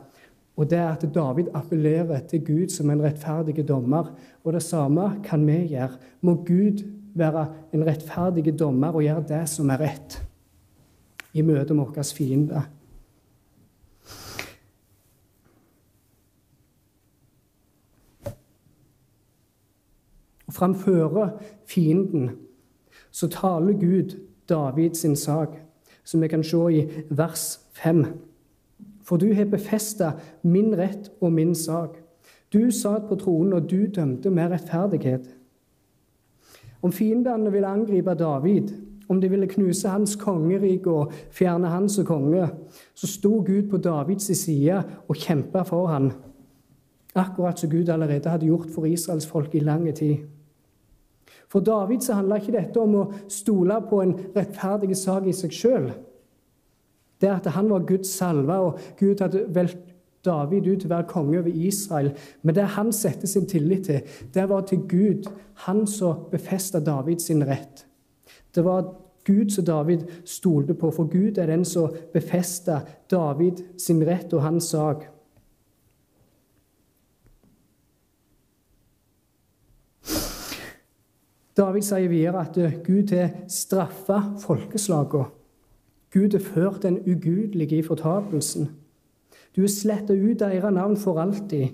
Og 0.57 0.71
det 0.71 0.79
er 0.79 0.89
at 0.89 1.15
David 1.15 1.47
appellerer 1.55 2.21
til 2.29 2.45
Gud 2.45 2.69
som 2.69 2.91
en 2.91 3.03
rettferdig 3.03 3.69
dommer. 3.69 4.15
Og 4.45 4.53
det 4.53 4.63
samme 4.63 5.21
kan 5.25 5.47
vi 5.47 5.67
gjøre. 5.67 5.99
Må 6.21 6.35
Gud 6.35 6.85
være 7.15 7.47
en 7.73 7.87
rettferdig 7.87 8.59
dommer 8.59 8.95
og 8.95 9.03
gjøre 9.03 9.25
det 9.29 9.49
som 9.49 9.71
er 9.71 9.81
rett 9.81 10.26
i 11.37 11.45
møte 11.45 11.75
med 11.75 11.85
våre 11.85 12.05
fiender. 12.17 12.69
Og 20.47 20.55
framfører 20.55 21.37
fienden 21.67 22.31
så 23.11 23.29
taler 23.29 23.73
Gud 23.73 24.17
David 24.49 24.95
sin 24.95 25.17
sak, 25.17 25.57
som 26.05 26.23
vi 26.23 26.29
kan 26.29 26.45
se 26.45 26.57
i 26.73 26.87
vers 27.11 27.61
5. 27.73 28.05
For 29.03 29.17
du 29.17 29.33
har 29.35 29.45
befesta 29.51 30.13
min 30.43 30.75
rett 30.79 31.11
og 31.21 31.33
min 31.33 31.55
sak. 31.55 31.97
Du 32.53 32.71
satt 32.71 33.09
på 33.09 33.17
tronen, 33.17 33.53
og 33.53 33.71
du 33.71 33.87
dømte 33.87 34.31
med 34.31 34.51
rettferdighet. 34.51 35.29
Om 36.83 36.93
fiendene 36.93 37.53
ville 37.53 37.67
angripe 37.69 38.15
David, 38.15 38.71
om 39.09 39.21
de 39.21 39.31
ville 39.31 39.49
knuse 39.51 39.89
hans 39.89 40.17
kongerike 40.19 40.91
og 40.91 41.13
fjerne 41.35 41.71
han 41.71 41.89
som 41.89 42.07
konge, 42.07 42.49
så 42.95 43.11
sto 43.11 43.41
Gud 43.47 43.69
på 43.71 43.81
Davids 43.83 44.31
side 44.39 44.83
og 45.07 45.17
kjempa 45.17 45.63
for 45.67 45.91
han, 45.93 46.11
akkurat 47.15 47.61
som 47.61 47.71
Gud 47.71 47.89
allerede 47.89 48.31
hadde 48.31 48.49
gjort 48.49 48.71
for 48.75 48.87
Israels 48.87 49.27
folk 49.27 49.55
i 49.55 49.65
lang 49.65 49.87
tid. 49.95 50.27
For 51.49 51.61
David 51.61 52.03
så 52.03 52.19
handla 52.19 52.41
ikke 52.41 52.57
dette 52.57 52.83
om 52.83 52.95
å 52.99 53.09
stole 53.31 53.79
på 53.89 54.03
en 54.03 54.15
rettferdig 54.35 54.97
sak 54.99 55.29
i 55.31 55.35
seg 55.37 55.55
sjøl. 55.55 55.91
Det 57.23 57.31
at 57.33 57.47
han 57.55 57.71
var 57.71 57.87
Guds 57.89 58.11
salve, 58.13 58.53
og 58.53 58.81
Gud 58.99 59.23
hadde 59.23 59.47
valgt 59.55 59.95
David 60.27 60.67
ut 60.67 60.83
til 60.83 60.91
å 60.91 60.95
være 60.97 61.09
konge 61.09 61.39
over 61.41 61.55
Israel. 61.55 62.11
Men 62.43 62.59
det 62.59 62.67
han 62.77 62.93
satte 62.93 63.29
sin 63.31 63.47
tillit 63.49 63.87
til, 63.87 64.17
det 64.35 64.49
var 64.51 64.67
til 64.67 64.83
Gud, 64.91 65.31
han 65.67 65.87
som 65.87 66.27
befesta 66.33 66.83
Davids 66.83 67.31
rett. 67.31 67.86
Det 68.57 68.65
var 68.65 68.95
Gud 69.27 69.51
som 69.51 69.65
David 69.65 70.07
stolte 70.25 70.75
på, 70.75 70.91
for 70.91 71.05
Gud 71.13 71.39
er 71.39 71.47
den 71.47 71.65
som 71.65 71.93
befester 72.13 72.81
David 73.11 73.63
sin 73.79 74.01
rett 74.07 74.33
og 74.33 74.43
hans 74.43 74.71
sak. 74.73 75.05
David 81.57 81.83
sier 81.83 82.09
videre 82.13 82.45
at 82.45 82.57
Gud 82.85 83.13
har 83.17 83.33
straffa 83.49 84.21
folkeslagene. 84.43 85.33
Gud 86.13 86.33
har 86.33 86.45
ført 86.45 86.83
den 86.83 86.99
ugudelige 86.99 87.79
i 87.79 87.83
fortapelsen. 87.83 88.71
Du 89.57 89.61
har 89.61 89.73
sletta 89.73 90.15
ut 90.15 90.39
deres 90.41 90.73
navn 90.73 90.97
for 90.97 91.21
alltid. 91.21 91.69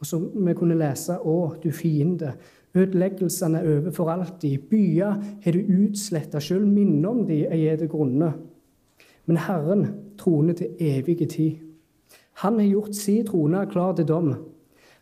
Og 0.00 0.06
som 0.06 0.24
vi 0.34 0.54
kunne 0.58 0.76
lese, 0.76 1.14
å, 1.20 1.54
du 1.62 1.70
fiende, 1.70 2.32
ødeleggelsene 2.74 3.58
er 3.58 3.76
over 3.76 3.90
for 3.90 4.10
alltid. 4.10 4.58
Byer 4.70 5.18
har 5.44 5.52
du 5.52 5.74
utsletta, 5.82 6.40
sjøl 6.40 6.66
minnet 6.66 7.10
om 7.10 7.26
de 7.26 7.44
er 7.46 7.60
gitt 7.60 7.90
grunne. 7.90 8.32
Men 9.26 9.36
Herren 9.36 9.86
troner 10.18 10.56
til 10.58 10.76
evige 10.80 11.26
tid. 11.26 11.60
Han 12.42 12.58
har 12.58 12.66
gjort 12.66 12.96
si 12.96 13.22
trone 13.22 13.66
klar 13.70 13.94
til 13.96 14.08
dom. 14.08 14.34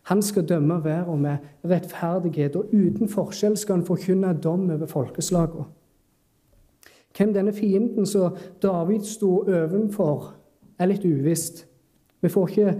Han 0.03 0.21
skal 0.21 0.47
dømme 0.49 0.83
verden 0.83 1.21
med 1.21 1.37
rettferdighet, 1.65 2.55
og 2.55 2.73
uten 2.73 3.09
forskjell 3.09 3.57
skal 3.57 3.79
han 3.79 3.85
forkynne 3.85 4.33
dom 4.43 4.69
over 4.69 4.85
folkeslagene. 4.89 5.65
Hvem 7.17 7.33
denne 7.33 7.53
fienden 7.53 8.05
som 8.05 8.37
David 8.61 9.03
sto 9.05 9.43
ovenfor, 9.47 10.33
er 10.79 10.89
litt 10.89 11.05
uvisst. 11.05 11.65
Vi 12.21 12.29
får 12.29 12.47
ikke 12.47 12.75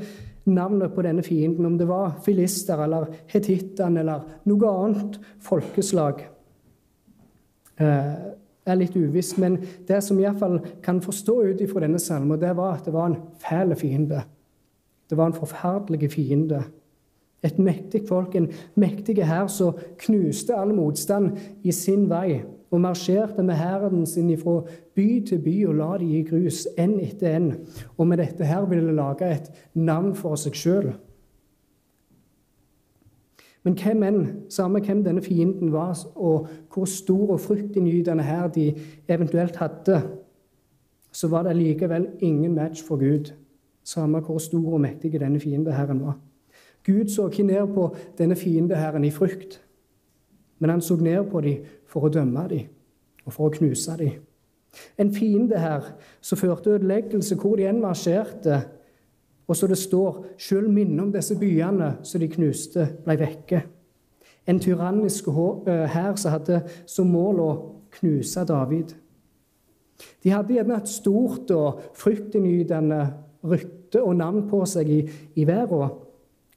navnet 0.50 0.94
på 0.96 1.04
denne 1.06 1.24
fienden, 1.24 1.66
om 1.66 1.78
det 1.78 1.88
var 1.90 2.18
filister 2.26 2.84
eller 2.84 3.10
hetittene 3.32 4.02
eller 4.02 4.28
noe 4.50 4.76
annet 4.86 5.18
folkeslag. 5.44 6.24
Eh, 7.82 8.14
er 8.62 8.78
litt 8.78 8.96
uvisst, 8.96 9.40
men 9.42 9.58
det 9.88 10.02
som 10.06 10.20
iallfall 10.22 10.60
kan 10.86 11.02
forstå 11.02 11.38
ut 11.50 11.64
ifra 11.64 11.82
denne 11.86 12.00
salmen, 12.02 12.40
det 12.40 12.54
var 12.58 12.78
at 12.78 12.86
det 12.86 12.94
var 12.94 13.10
en 13.10 13.20
fæl 13.42 13.74
fiende. 13.76 14.22
Det 15.10 15.18
var 15.18 15.32
en 15.32 15.38
forferdelig 15.38 16.12
fiende. 16.14 16.64
Et 17.44 17.58
mektig 17.58 18.04
folk, 18.08 18.36
en 18.36 18.52
mektig 18.78 19.18
hær 19.26 19.50
som 19.50 19.78
knuste 20.04 20.56
all 20.56 20.76
motstand 20.78 21.40
i 21.66 21.74
sin 21.74 22.06
vei 22.10 22.44
og 22.72 22.82
marsjerte 22.82 23.44
med 23.44 23.56
hæren 23.56 24.06
sin 24.06 24.38
fra 24.38 24.62
by 24.96 25.26
til 25.28 25.40
by 25.44 25.56
og 25.68 25.76
la 25.76 25.98
de 26.00 26.08
i 26.20 26.24
grus, 26.24 26.68
én 26.80 27.00
etter 27.04 27.38
én. 27.38 27.54
Og 27.98 28.08
med 28.08 28.18
dette 28.18 28.46
her 28.46 28.66
ville 28.66 28.88
de 28.88 28.96
lage 28.96 29.32
et 29.32 29.52
navn 29.74 30.16
for 30.16 30.36
seg 30.36 30.56
sjøl. 30.56 30.94
Men 33.64 33.76
hvem 33.78 34.04
enn, 34.04 34.24
samme 34.50 34.80
hvem 34.82 35.04
denne 35.04 35.22
fienden 35.22 35.74
var, 35.74 36.00
og 36.16 36.48
hvor 36.74 36.86
stor 36.90 37.36
og 37.36 37.40
fryktinngytende 37.40 38.24
hær 38.24 38.48
de 38.48 38.72
eventuelt 39.10 39.56
hadde, 39.56 40.02
så 41.12 41.28
var 41.28 41.44
det 41.44 41.56
likevel 41.56 42.08
ingen 42.20 42.56
match 42.56 42.84
for 42.88 42.98
Gud, 42.98 43.34
samme 43.84 44.20
hvor 44.20 44.38
stor 44.38 44.74
og 44.74 44.82
mektig 44.82 45.20
denne 45.20 45.40
fiendeherren 45.40 46.02
var. 46.02 46.18
Gud 46.86 47.08
så 47.08 47.28
ikke 47.30 47.44
ned 47.44 47.68
på 47.74 47.96
denne 48.18 48.36
fiendeherren 48.36 49.04
i 49.06 49.12
frykt, 49.12 49.62
men 50.62 50.70
han 50.70 50.82
så 50.82 50.96
ned 50.96 51.26
på 51.32 51.42
dem 51.42 51.66
for 51.90 52.06
å 52.06 52.14
dømme 52.14 52.46
dem 52.50 52.70
og 53.26 53.34
for 53.34 53.50
å 53.50 53.54
knuse 53.54 53.98
dem. 53.98 54.20
En 54.98 55.12
fiende 55.14 55.60
her 55.60 55.90
som 56.24 56.40
førte 56.40 56.78
ødeleggelse 56.78 57.36
hvor 57.42 57.58
de 57.60 57.68
enn 57.68 57.82
marsjerte, 57.84 58.62
og 59.48 59.58
så 59.58 59.68
det 59.68 59.78
står, 59.82 60.22
sjøl 60.40 60.70
minnet 60.72 61.04
om 61.04 61.12
disse 61.12 61.36
byene 61.36 61.98
som 62.08 62.22
de 62.24 62.30
knuste, 62.32 62.86
ble 63.04 63.18
vekke. 63.20 63.66
En 64.48 64.62
tyrannisk 64.64 65.28
hær 65.28 66.16
som 66.16 66.34
hadde 66.38 66.62
som 66.90 67.12
mål 67.12 67.42
å 67.44 67.52
knuse 67.98 68.46
David. 68.48 68.96
De 70.24 70.32
hadde 70.32 70.56
gjerne 70.56 70.80
et 70.80 70.90
stort 70.90 71.52
og 71.54 71.82
fryktinngytende 72.00 73.02
rykte 73.44 74.02
og 74.02 74.16
navn 74.22 74.48
på 74.50 74.64
seg 74.70 74.90
i, 74.90 75.02
i 75.36 75.46
verden. 75.46 75.92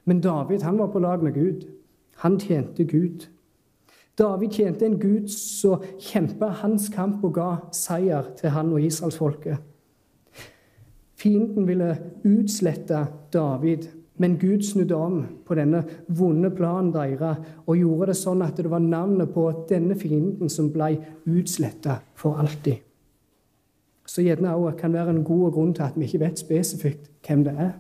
Men 0.05 0.23
David 0.25 0.65
han 0.65 0.79
var 0.79 0.93
på 0.93 1.03
lag 1.03 1.25
med 1.25 1.35
Gud. 1.35 1.67
Han 2.23 2.39
tjente 2.41 2.85
Gud. 2.85 3.27
David 4.19 4.51
tjente 4.55 4.87
en 4.87 4.99
Gud 5.01 5.29
som 5.29 5.83
kjempa 5.99 6.53
hans 6.63 6.89
kamp 6.95 7.25
og 7.27 7.35
ga 7.35 7.49
seier 7.75 8.31
til 8.39 8.53
han 8.55 8.71
og 8.73 8.83
israelsfolket. 8.83 9.59
Fienden 11.19 11.67
ville 11.67 11.91
utslette 12.29 13.01
David, 13.33 13.89
men 14.17 14.37
Gud 14.39 14.63
snudde 14.63 14.95
om 14.95 15.21
på 15.47 15.57
denne 15.59 15.83
vonde 16.07 16.51
planen 16.55 16.93
deres 16.95 17.43
og 17.67 17.79
gjorde 17.79 18.13
det 18.13 18.19
sånn 18.21 18.45
at 18.47 18.59
det 18.61 18.71
var 18.71 18.83
navnet 18.85 19.33
på 19.35 19.49
denne 19.71 19.97
fienden 19.99 20.53
som 20.53 20.71
ble 20.75 20.93
utsletta 21.27 21.99
for 22.15 22.39
alltid. 22.39 22.83
Så 24.07 24.23
gjerne 24.23 24.55
òg 24.55 24.77
kan 24.79 24.93
være 24.95 25.15
en 25.15 25.25
god 25.25 25.55
grunn 25.57 25.73
til 25.75 25.87
at 25.89 25.97
vi 25.99 26.07
ikke 26.07 26.23
vet 26.23 26.39
spesifikt 26.39 27.11
hvem 27.27 27.43
det 27.47 27.55
er. 27.57 27.73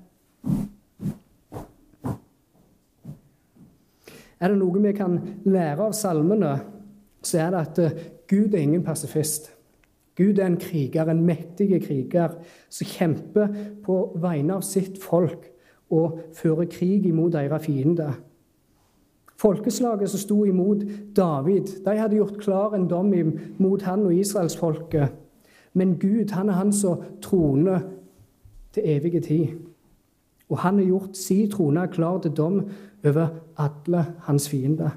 Er 4.44 4.52
det 4.52 4.60
noe 4.60 4.82
vi 4.84 4.92
kan 4.92 5.16
lære 5.48 5.86
av 5.86 5.94
salmene, 5.96 6.58
så 7.24 7.46
er 7.46 7.54
det 7.54 7.60
at 7.62 7.78
eh, 7.80 8.02
Gud 8.28 8.52
er 8.52 8.66
ingen 8.66 8.84
pasifist. 8.84 9.48
Gud 10.18 10.38
er 10.38 10.50
en 10.50 10.60
kriger, 10.60 11.08
en 11.08 11.24
mektig 11.24 11.70
kriger, 11.86 12.36
som 12.68 12.90
kjemper 12.90 13.48
på 13.82 13.96
vegne 14.20 14.58
av 14.58 14.66
sitt 14.66 15.00
folk 15.02 15.48
og 15.94 16.20
fører 16.36 16.68
krig 16.70 17.08
imot 17.08 17.32
deres 17.32 17.64
fiender. 17.64 18.20
Folkeslaget 19.40 20.12
som 20.12 20.20
sto 20.20 20.38
imot 20.44 20.84
David, 21.16 21.80
de 21.84 21.96
hadde 21.98 22.20
gjort 22.20 22.38
klar 22.40 22.76
en 22.76 22.86
dom 22.88 23.10
mot 23.58 23.82
han 23.82 24.04
og 24.06 24.14
israelsfolket. 24.14 25.16
Men 25.74 25.96
Gud 25.98 26.30
han 26.36 26.52
er 26.52 26.60
han 26.60 26.72
som 26.72 27.02
troner 27.22 27.80
til 28.76 28.82
evige 28.86 29.20
tid. 29.20 29.46
Og 30.48 30.58
han 30.58 30.78
har 30.78 30.86
gjort 30.86 31.16
sin 31.16 31.50
trone 31.50 31.88
klar 31.90 32.20
til 32.22 32.36
dom 32.36 32.60
over 33.04 33.28
alle 33.58 34.06
hans 34.26 34.49
fiender. 34.49 34.90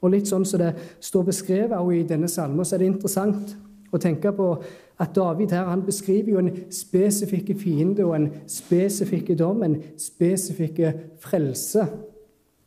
Og 0.00 0.14
litt 0.14 0.28
sånn 0.30 0.46
som 0.48 0.62
det 0.62 0.74
står 1.04 1.26
beskrevet 1.28 1.92
i 1.94 2.06
denne 2.08 2.28
salmen, 2.28 2.64
så 2.64 2.76
er 2.76 2.82
det 2.82 2.92
interessant 2.94 3.56
å 3.92 3.98
tenke 4.00 4.32
på 4.32 4.52
at 5.00 5.14
David 5.16 5.52
her 5.56 5.68
han 5.68 5.82
beskriver 5.84 6.32
jo 6.32 6.42
en 6.42 6.50
spesifikk 6.72 7.52
fiende 7.58 8.04
og 8.06 8.14
en 8.16 8.28
spesifikk 8.48 9.32
dom, 9.38 9.62
en 9.64 9.80
spesifikk 9.98 10.80
frelse. 11.20 11.86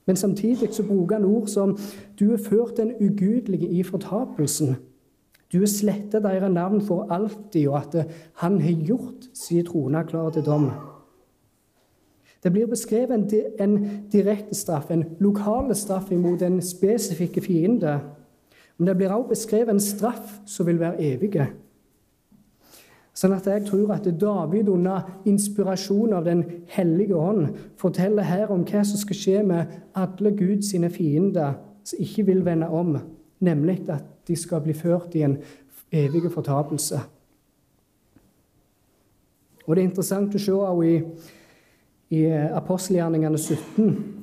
Men 0.06 0.20
samtidig 0.20 0.74
så 0.76 0.84
bruker 0.84 1.16
han 1.16 1.26
ord 1.26 1.48
som 1.48 1.78
'du 2.20 2.34
er 2.34 2.38
ført 2.38 2.78
den 2.78 2.92
ugudelige 3.00 3.70
i 3.70 3.84
fortapelsen'. 3.84 4.76
Du 5.54 5.60
har 5.60 5.66
sletta 5.66 6.20
deres 6.20 6.54
navn 6.54 6.82
for 6.82 7.08
alltid, 7.10 7.68
og 7.68 7.78
at 7.78 8.08
han 8.34 8.62
har 8.62 8.72
gjort 8.72 9.30
sin 9.34 9.66
trone 9.66 10.04
klar 10.08 10.30
til 10.30 10.46
dom. 10.46 10.72
Det 12.44 12.52
blir 12.52 12.68
beskrevet 12.68 13.16
en, 13.16 13.28
en 13.60 13.76
direkte 14.12 14.56
straff, 14.56 14.92
en 14.92 15.06
lokal 15.20 15.72
straff 15.76 16.12
imot 16.12 16.42
en 16.42 16.62
spesifikke 16.62 17.42
fiende. 17.42 18.00
Men 18.78 18.88
det 18.88 18.98
blir 18.98 19.14
også 19.14 19.30
beskrevet 19.30 19.70
en 19.70 19.80
straff 19.80 20.40
som 20.46 20.68
vil 20.68 20.80
være 20.80 21.00
evige. 21.14 21.48
Sånn 23.14 23.36
at 23.36 23.46
jeg 23.46 23.68
tror 23.68 23.92
at 23.94 24.08
David 24.20 24.72
under 24.74 25.06
inspirasjon 25.30 26.16
av 26.18 26.26
Den 26.26 26.42
hellige 26.74 27.16
ånd 27.16 27.52
forteller 27.78 28.26
her 28.26 28.50
om 28.52 28.64
hva 28.66 28.82
som 28.82 28.98
skal 28.98 29.20
skje 29.20 29.44
med 29.46 29.76
alle 29.94 30.32
Guds 30.34 30.72
sine 30.74 30.90
fiender 30.90 31.60
som 31.86 32.02
ikke 32.02 32.26
vil 32.26 32.42
vende 32.46 32.68
om, 32.74 32.98
nemlig 33.44 33.84
at 33.94 34.08
de 34.28 34.36
skal 34.40 34.64
bli 34.66 34.74
ført 34.74 35.14
i 35.16 35.22
en 35.28 35.38
evig 35.94 36.32
fortapelse. 36.32 37.00
Og 39.68 39.76
Det 39.76 39.84
er 39.84 39.88
interessant 39.88 40.36
å 40.36 40.42
se 40.42 40.52
også 40.52 40.90
i, 40.90 40.98
i 42.14 42.26
apostelgjerningene 42.30 43.40
17 43.42 44.22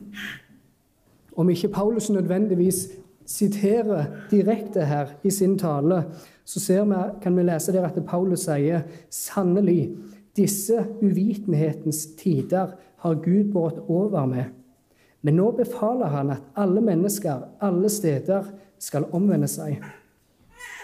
om 1.40 1.50
ikke 1.50 1.68
Paulus 1.68 2.10
nødvendigvis 2.10 2.88
siterer 3.26 4.04
direkte 4.30 4.84
her 4.84 5.06
i 5.24 5.30
sin 5.30 5.58
tale, 5.58 6.04
så 6.44 6.84
vi, 6.84 6.94
kan 7.22 7.36
vi 7.36 7.42
lese 7.42 7.72
der 7.72 7.86
at 7.86 8.04
Paulus 8.06 8.44
sier 8.44 8.82
sannelig, 9.10 9.94
disse 10.36 10.84
uvitenhetens 11.02 12.06
tider 12.18 12.74
har 12.96 13.14
Gud 13.14 13.52
båret 13.52 13.78
over 13.88 14.26
med. 14.26 14.44
Men 15.22 15.36
nå 15.36 15.50
befaler 15.50 16.06
han 16.06 16.30
at 16.30 16.42
alle 16.56 16.80
mennesker, 16.80 17.40
alle 17.60 17.88
steder, 17.88 18.44
skal 18.78 19.04
omvende 19.12 19.48
seg. 19.48 19.82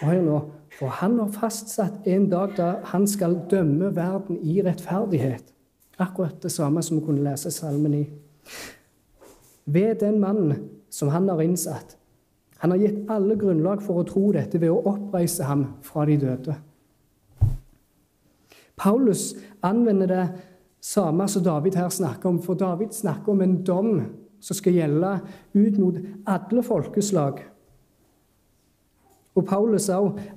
Og 0.01 0.07
hør 0.07 0.21
nå, 0.21 0.39
for 0.79 0.93
han 0.99 1.19
har 1.19 1.31
fastsatt 1.33 2.05
en 2.05 2.29
dag 2.29 2.53
da 2.57 2.73
han 2.91 3.07
skal 3.07 3.39
dømme 3.49 3.95
verden 3.95 4.37
i 4.43 4.61
rettferdighet. 4.61 5.56
Akkurat 5.97 6.41
det 6.41 6.51
samme 6.53 6.83
som 6.83 6.99
vi 6.99 7.05
kunne 7.05 7.25
lese 7.25 7.51
salmen 7.51 7.93
i. 7.93 8.03
Ved 9.65 9.99
den 9.99 10.19
mannen 10.19 10.69
som 10.89 11.09
han 11.09 11.29
har 11.29 11.41
innsatt, 11.41 11.97
han 12.57 12.71
har 12.71 12.77
gitt 12.81 13.09
alle 13.11 13.35
grunnlag 13.37 13.81
for 13.85 14.01
å 14.01 14.05
tro 14.07 14.31
dette 14.33 14.61
ved 14.61 14.71
å 14.73 14.81
oppreise 14.89 15.45
ham 15.45 15.65
fra 15.85 16.05
de 16.09 16.17
døde. 16.21 16.55
Paulus 18.77 19.31
anvender 19.65 20.07
det 20.07 20.25
samme 20.81 21.27
som 21.27 21.43
David 21.43 21.77
her 21.77 21.89
snakker 21.89 22.29
om, 22.29 22.39
for 22.41 22.57
David 22.57 22.93
snakker 22.93 23.33
om 23.33 23.41
en 23.41 23.59
dom 23.65 23.91
som 24.39 24.57
skal 24.57 24.77
gjelde 24.77 25.13
ut 25.57 25.77
mot 25.81 25.97
alle 26.29 26.63
folkeslag. 26.63 27.41
Og 29.37 29.45
Paulus 29.45 29.89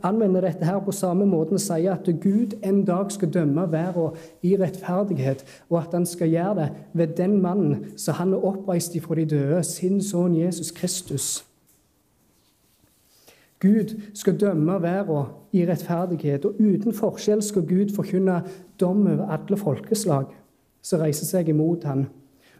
anvender 0.02 0.40
dette 0.44 0.64
her 0.64 0.80
på 0.84 0.92
samme 0.92 1.24
måte 1.26 1.56
og 1.56 1.62
sier 1.62 1.94
at 1.94 2.08
Gud 2.20 2.52
en 2.60 2.82
dag 2.84 3.08
skal 3.12 3.30
dømme 3.32 3.64
verden 3.72 4.18
i 4.44 4.56
rettferdighet, 4.60 5.44
og 5.70 5.78
at 5.80 5.94
han 5.96 6.04
skal 6.06 6.28
gjøre 6.28 6.54
det 6.58 6.66
ved 6.92 7.14
den 7.16 7.38
mannen 7.40 7.86
som 7.96 8.18
han 8.20 8.34
er 8.36 8.44
oppreist 8.44 8.94
ifra 8.94 9.16
de 9.16 9.24
døde, 9.24 9.62
sin 9.64 10.02
sønn 10.04 10.36
Jesus 10.36 10.70
Kristus. 10.76 11.46
Gud 13.60 13.96
skal 14.14 14.40
dømme 14.40 14.82
verden 14.82 15.32
i 15.52 15.64
rettferdighet, 15.64 16.44
og 16.44 16.60
uten 16.60 16.92
forskjell 16.92 17.42
skal 17.42 17.64
Gud 17.68 17.96
forkynne 17.96 18.42
dom 18.80 19.06
over 19.06 19.32
alle 19.32 19.56
folkeslag 19.56 20.28
som 20.82 21.00
reiser 21.00 21.28
seg 21.28 21.48
imot 21.48 21.88
ham. 21.88 22.06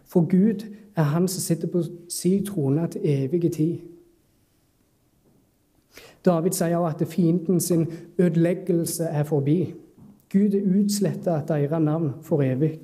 For 0.08 0.24
Gud 0.24 0.64
er 0.96 1.02
Han 1.02 1.28
som 1.28 1.40
sitter 1.40 1.68
på 1.68 1.84
sin 2.08 2.46
trone 2.46 2.88
til 2.88 3.00
evige 3.04 3.48
tid. 3.48 3.78
David 6.24 6.52
sier 6.52 6.76
også 6.76 7.04
at 7.04 7.08
fienden 7.08 7.60
sin 7.60 7.86
ødeleggelse 8.18 9.04
er 9.04 9.24
forbi. 9.24 9.74
Gud 10.32 10.54
er 10.54 10.80
utsletta 10.80 11.40
deres 11.48 11.82
navn 11.82 12.12
for 12.22 12.42
evig. 12.42 12.78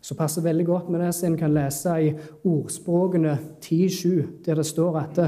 Så 0.00 0.16
passer 0.16 0.42
veldig 0.42 0.66
godt 0.66 0.88
med 0.90 1.00
det 1.00 1.14
som 1.14 1.32
en 1.32 1.38
kan 1.38 1.54
lese 1.54 1.94
i 2.02 2.12
ordspråkene 2.44 3.38
10.7, 3.64 4.42
der 4.46 4.54
det 4.54 4.66
står 4.66 4.98
at 4.98 5.20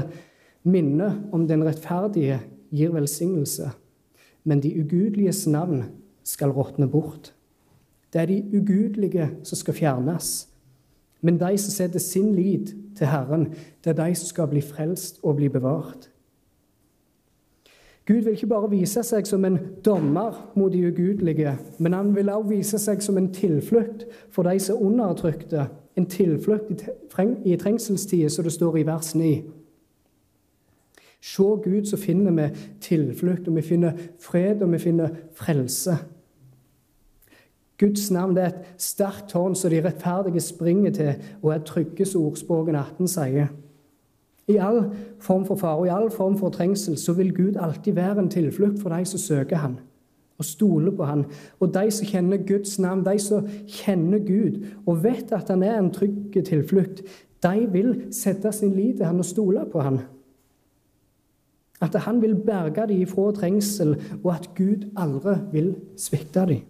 Minnet 0.63 1.23
om 1.31 1.47
den 1.47 1.65
rettferdige 1.65 2.37
gir 2.71 2.91
velsignelse, 2.95 3.71
men 4.43 4.61
de 4.63 4.71
ugudeliges 4.79 5.47
navn 5.47 5.83
skal 6.23 6.53
råtne 6.55 6.87
bort. 6.87 7.33
Det 8.13 8.21
er 8.21 8.25
de 8.25 8.43
ugudelige 8.53 9.29
som 9.43 9.59
skal 9.59 9.73
fjernes. 9.73 10.47
Men 11.21 11.39
de 11.39 11.57
som 11.57 11.71
setter 11.71 11.99
sin 11.99 12.31
lit 12.35 12.75
til 12.97 13.07
Herren, 13.07 13.53
det 13.83 13.93
er 13.93 14.05
de 14.05 14.15
som 14.15 14.27
skal 14.27 14.49
bli 14.51 14.61
frelst 14.61 15.19
og 15.23 15.35
bli 15.35 15.49
bevart. 15.49 16.09
Gud 18.07 18.15
vil 18.15 18.33
ikke 18.35 18.47
bare 18.51 18.69
vise 18.69 18.99
seg 19.07 19.27
som 19.27 19.45
en 19.47 19.57
dommer 19.85 20.51
mot 20.59 20.71
de 20.73 20.81
ugudelige, 20.89 21.55
men 21.79 21.93
han 21.93 22.11
vil 22.15 22.29
også 22.29 22.49
vise 22.49 22.79
seg 22.83 23.03
som 23.03 23.17
en 23.17 23.31
tilflukt 23.33 24.03
for 24.31 24.43
de 24.43 24.59
som 24.59 24.75
er 24.75 24.87
undertrykte. 24.89 25.67
En 25.95 26.09
tilflukt 26.09 26.83
i 27.45 27.55
trengselstider, 27.55 28.29
som 28.29 28.43
det 28.43 28.53
står 28.53 28.77
i 28.77 28.85
vers 28.87 29.15
9. 29.15 29.29
Se 31.23 31.43
Gud, 31.43 31.85
så 31.85 31.97
finner 31.97 32.31
vi 32.31 32.49
tilflukt, 32.81 33.47
og 33.47 33.55
vi 33.55 33.61
finner 33.61 33.93
fred, 34.19 34.61
og 34.61 34.71
vi 34.73 34.79
finner 34.83 35.09
frelse. 35.37 35.95
Guds 37.83 38.11
navn 38.11 38.37
er 38.37 38.45
et 38.47 38.67
sterkt 38.79 39.33
tårn 39.33 39.57
som 39.59 39.71
de 39.73 39.81
rettferdige 39.83 40.39
springer 40.39 40.91
til, 40.95 41.13
og 41.41 41.51
er 41.51 41.65
trygge, 41.67 42.05
som 42.07 42.23
ordspråken 42.29 42.77
18 42.79 43.09
sier. 43.11 43.49
I 44.47 44.55
all 44.59 44.85
form 45.19 45.43
for 45.47 45.59
fare 45.59 45.81
og 45.81 45.87
i 45.87 45.91
all 45.91 46.09
form 46.11 46.37
for 46.39 46.51
trengsel 46.51 46.97
så 46.99 47.13
vil 47.15 47.33
Gud 47.35 47.59
alltid 47.59 47.93
være 47.95 48.19
en 48.19 48.31
tilflukt 48.31 48.81
for 48.81 48.95
de 48.95 49.05
som 49.05 49.19
søker 49.19 49.55
Han 49.57 49.77
og 50.37 50.45
stoler 50.45 50.91
på 50.91 51.05
Han. 51.05 51.25
Og 51.59 51.73
de 51.73 51.91
som 51.91 52.07
kjenner 52.07 52.41
Guds 52.47 52.79
navn, 52.79 53.05
de 53.05 53.19
som 53.19 53.47
kjenner 53.67 54.19
Gud 54.19 54.65
og 54.85 55.03
vet 55.03 55.31
at 55.31 55.51
Han 55.51 55.63
er 55.63 55.77
en 55.79 55.91
trygg 55.91 56.39
tilflukt, 56.45 57.03
de 57.43 57.67
vil 57.71 57.95
sette 58.11 58.51
sin 58.51 58.75
lit 58.75 58.97
til 58.97 59.05
Han 59.05 59.19
og 59.19 59.25
stole 59.25 59.65
på 59.71 59.79
Han. 59.79 59.99
At 61.81 61.95
han 61.95 62.21
vil 62.21 62.35
berge 62.35 62.87
dem 62.87 63.01
ifra 63.01 63.31
trengsel, 63.35 63.97
og 64.23 64.35
at 64.35 64.49
Gud 64.55 64.87
aldri 64.95 65.35
vil 65.51 65.75
svikte 65.99 66.45
dem. 66.47 66.61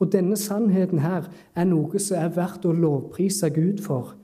Og 0.00 0.12
denne 0.12 0.36
sannheten 0.36 0.98
her 1.04 1.28
er 1.54 1.68
noe 1.68 2.00
som 2.00 2.18
er 2.18 2.32
verdt 2.34 2.64
å 2.64 2.72
lovprise 2.72 3.50
Gud 3.52 3.82
for. 3.84 4.14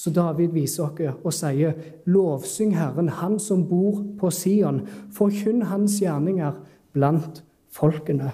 Så 0.00 0.10
David 0.16 0.54
viser 0.56 0.88
oss 0.88 1.24
og 1.24 1.32
sier, 1.32 1.72
'Lovsyng 2.06 2.72
Herren, 2.76 3.08
Han 3.08 3.38
som 3.38 3.68
bor 3.68 4.04
på 4.18 4.30
Sion. 4.30 4.86
Forkynn 5.12 5.62
Hans 5.62 6.00
gjerninger 6.00 6.52
blant 6.92 7.44
folkene.' 7.68 8.32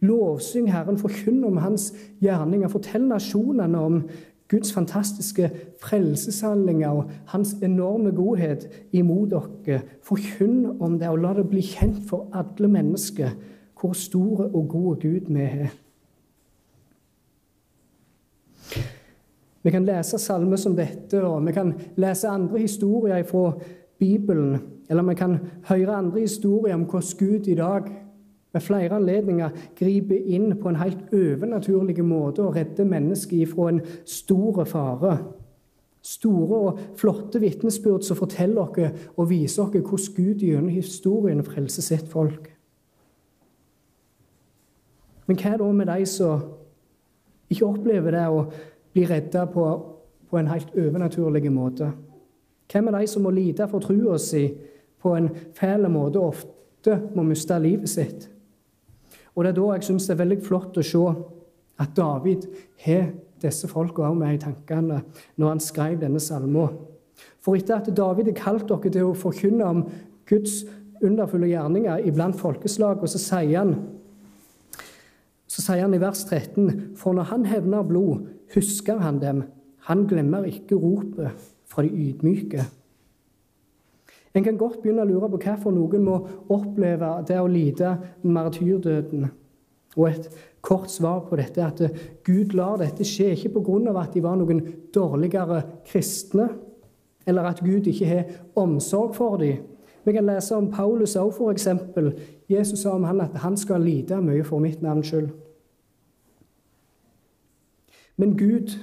Lovsyng 0.00 0.70
Herren, 0.70 0.98
forkynn 0.98 1.44
om 1.44 1.56
Hans 1.56 1.92
gjerninger. 2.20 2.68
Fortell 2.68 3.06
nasjonene 3.06 3.78
om 3.78 4.02
Guds 4.48 4.72
fantastiske 4.72 5.50
frelseshandlinger 5.80 6.90
og 6.90 7.10
hans 7.26 7.54
enorme 7.62 8.10
godhet 8.10 8.68
imot 8.92 9.30
dere. 9.30 9.80
Forkynn 10.02 10.80
om 10.80 10.98
det, 10.98 11.08
og 11.08 11.18
la 11.18 11.32
det 11.38 11.48
bli 11.48 11.62
kjent 11.62 12.02
for 12.08 12.26
alle 12.36 12.68
mennesker 12.68 13.30
hvor 13.82 13.92
store 13.98 14.46
og 14.46 14.68
gode 14.68 15.00
Gud 15.02 15.32
vi 15.34 15.40
er. 15.42 15.72
Vi 19.62 19.70
kan 19.70 19.86
lese 19.86 20.18
salmer 20.18 20.56
som 20.56 20.76
dette, 20.76 21.22
og 21.22 21.46
vi 21.46 21.52
kan 21.52 21.74
lese 21.96 22.28
andre 22.28 22.58
historier 22.58 23.22
fra 23.26 23.52
Bibelen. 23.98 24.60
Eller 24.90 25.02
vi 25.02 25.14
kan 25.14 25.36
høre 25.68 25.96
andre 25.96 26.20
historier 26.20 26.74
om 26.74 26.84
hvordan 26.84 27.18
Gud 27.18 27.46
i 27.46 27.54
dag 27.54 27.82
ved 28.52 28.60
flere 28.60 28.96
anledninger 28.96 29.50
griper 29.78 30.16
inn 30.26 30.56
på 30.60 30.68
en 30.68 30.76
helt 30.76 31.14
overnaturlig 31.14 32.04
måte 32.04 32.42
og 32.42 32.56
redder 32.56 32.84
mennesket 32.84 33.46
ifra 33.46 33.68
en 33.70 33.80
stor 34.04 34.64
fare. 34.64 35.18
Store 36.02 36.58
og 36.58 36.78
flotte 36.98 37.40
vitnesbyrd 37.40 38.02
som 38.02 38.18
forteller 38.18 38.62
oss 38.62 39.06
og 39.16 39.30
viser 39.30 39.62
oss 39.62 39.72
hvordan 39.72 40.16
Gud 40.16 40.42
gjennom 40.42 40.68
historien 40.68 41.44
frelser 41.44 41.82
sitt 41.82 42.10
folk. 42.10 42.51
Men 45.26 45.38
hva 45.38 45.52
er 45.52 45.60
da 45.60 45.70
med 45.72 45.90
de 45.90 46.06
som 46.08 46.42
ikke 47.52 47.68
opplever 47.68 48.16
det 48.16 48.26
å 48.28 48.46
bli 48.92 49.06
redda 49.08 49.46
på, 49.52 49.66
på 50.28 50.40
en 50.40 50.50
helt 50.50 50.74
overnaturlig 50.74 51.52
måte? 51.52 51.92
Hvem 52.72 52.88
er 52.88 52.98
de 52.98 53.08
som 53.10 53.26
må 53.26 53.32
lide 53.34 53.68
for 53.68 53.84
trua 53.84 54.18
si 54.20 54.46
på 55.02 55.14
en 55.16 55.28
fæl 55.56 55.88
måte 55.92 56.20
og 56.20 56.32
ofte 56.32 56.98
må 57.14 57.24
miste 57.26 57.58
livet 57.60 57.90
sitt? 57.90 58.28
Og 59.34 59.44
Det 59.44 59.52
er 59.52 59.58
da 59.60 59.68
jeg 59.74 59.86
syns 59.88 60.06
det 60.06 60.14
er 60.14 60.24
veldig 60.24 60.40
flott 60.44 60.78
å 60.78 60.84
se 60.84 61.04
at 61.80 61.94
David 61.96 62.46
har 62.84 63.12
disse 63.42 63.68
folka 63.68 64.06
òg 64.06 64.18
med 64.18 64.36
i 64.36 64.42
tankene 64.42 65.00
når 65.40 65.48
han 65.48 65.62
skrev 65.62 66.00
denne 66.00 66.20
salmen. 66.20 66.76
For 67.42 67.58
etter 67.58 67.80
at 67.80 67.90
David 67.96 68.30
har 68.30 68.38
kalt 68.38 68.68
dere 68.68 68.92
til 68.92 69.08
å 69.08 69.18
forkynne 69.18 69.66
om 69.66 69.82
Guds 70.28 70.62
underfulle 71.02 71.50
gjerninger 71.50 72.06
iblant 72.06 72.38
folkeslag, 72.38 73.02
og 73.02 73.10
så 73.10 73.18
sier 73.18 73.58
han 73.58 73.74
så 75.52 75.60
sier 75.60 75.84
han 75.84 75.94
i 75.94 76.00
vers 76.00 76.24
13.: 76.24 76.94
For 76.96 77.12
når 77.12 77.28
han 77.32 77.44
hevner 77.50 77.84
blod, 77.84 78.28
husker 78.54 79.02
han 79.02 79.20
dem. 79.20 79.42
Han 79.88 80.06
glemmer 80.08 80.46
ikke 80.48 80.78
ropet 80.78 81.50
fra 81.68 81.82
de 81.84 81.90
ydmyke. 81.90 82.64
En 84.32 84.44
kan 84.44 84.56
godt 84.56 84.80
begynne 84.80 85.04
å 85.04 85.10
lure 85.10 85.28
på 85.28 85.40
hvorfor 85.42 85.74
noen 85.74 86.06
må 86.06 86.16
oppleve 86.54 87.10
det 87.28 87.36
å 87.40 87.50
lide 87.50 87.96
martyrdøden. 88.24 89.26
Og 89.98 90.06
et 90.08 90.28
kort 90.64 90.88
svar 90.90 91.26
på 91.28 91.36
dette 91.36 91.60
er 91.60 91.68
at 91.68 92.04
Gud 92.24 92.54
lar 92.56 92.78
dette 92.80 93.04
skje 93.04 93.34
ikke 93.34 93.58
pga. 93.58 94.00
at 94.00 94.14
de 94.14 94.22
var 94.22 94.36
noen 94.36 94.62
dårligere 94.94 95.62
kristne, 95.84 96.48
eller 97.26 97.42
at 97.42 97.60
Gud 97.60 97.86
ikke 97.86 98.06
har 98.06 98.24
omsorg 98.56 99.14
for 99.14 99.36
dem. 99.36 99.58
Vi 100.04 100.12
kan 100.12 100.26
lese 100.26 100.56
om 100.56 100.70
Paulus 100.70 101.14
òg, 101.16 101.30
f.eks. 101.30 101.68
Jesus 102.52 102.82
sa 102.82 102.94
om 102.96 103.04
han 103.04 103.20
at 103.24 103.36
han 103.42 103.56
skal 103.56 103.84
lide 103.84 104.20
mye 104.22 104.44
for 104.44 104.62
mitt 104.62 104.82
navns 104.82 105.10
skyld. 105.10 105.30
Men 108.16 108.36
Gud 108.38 108.74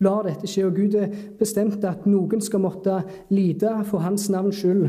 lar 0.00 0.24
dette 0.24 0.48
skje, 0.48 0.64
og 0.66 0.76
Gud 0.78 0.94
er 0.96 1.12
bestemt 1.38 1.84
at 1.84 2.06
noen 2.08 2.40
skal 2.40 2.62
måtte 2.64 3.02
lide 3.28 3.74
for 3.88 4.04
hans 4.04 4.30
navns 4.32 4.62
skyld 4.62 4.86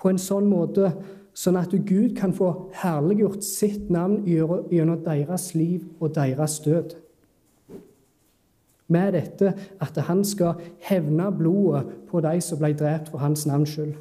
på 0.00 0.12
en 0.12 0.20
sånn 0.20 0.48
måte 0.48 0.92
sånn 1.34 1.58
at 1.58 1.72
Gud 1.72 2.14
kan 2.16 2.32
få 2.36 2.50
herliggjort 2.78 3.42
sitt 3.44 3.90
navn 3.92 4.22
gjennom 4.28 5.00
deres 5.02 5.50
liv 5.56 5.86
og 5.98 6.14
deres 6.14 6.60
død. 6.64 6.94
Med 8.94 9.14
dette 9.16 9.54
at 9.82 9.98
han 10.06 10.22
skal 10.28 10.60
hevne 10.84 11.30
blodet 11.34 11.86
på 12.10 12.20
de 12.22 12.36
som 12.44 12.60
ble 12.60 12.74
drept 12.76 13.10
for 13.10 13.24
hans 13.24 13.46
navns 13.48 13.74
skyld. 13.74 13.96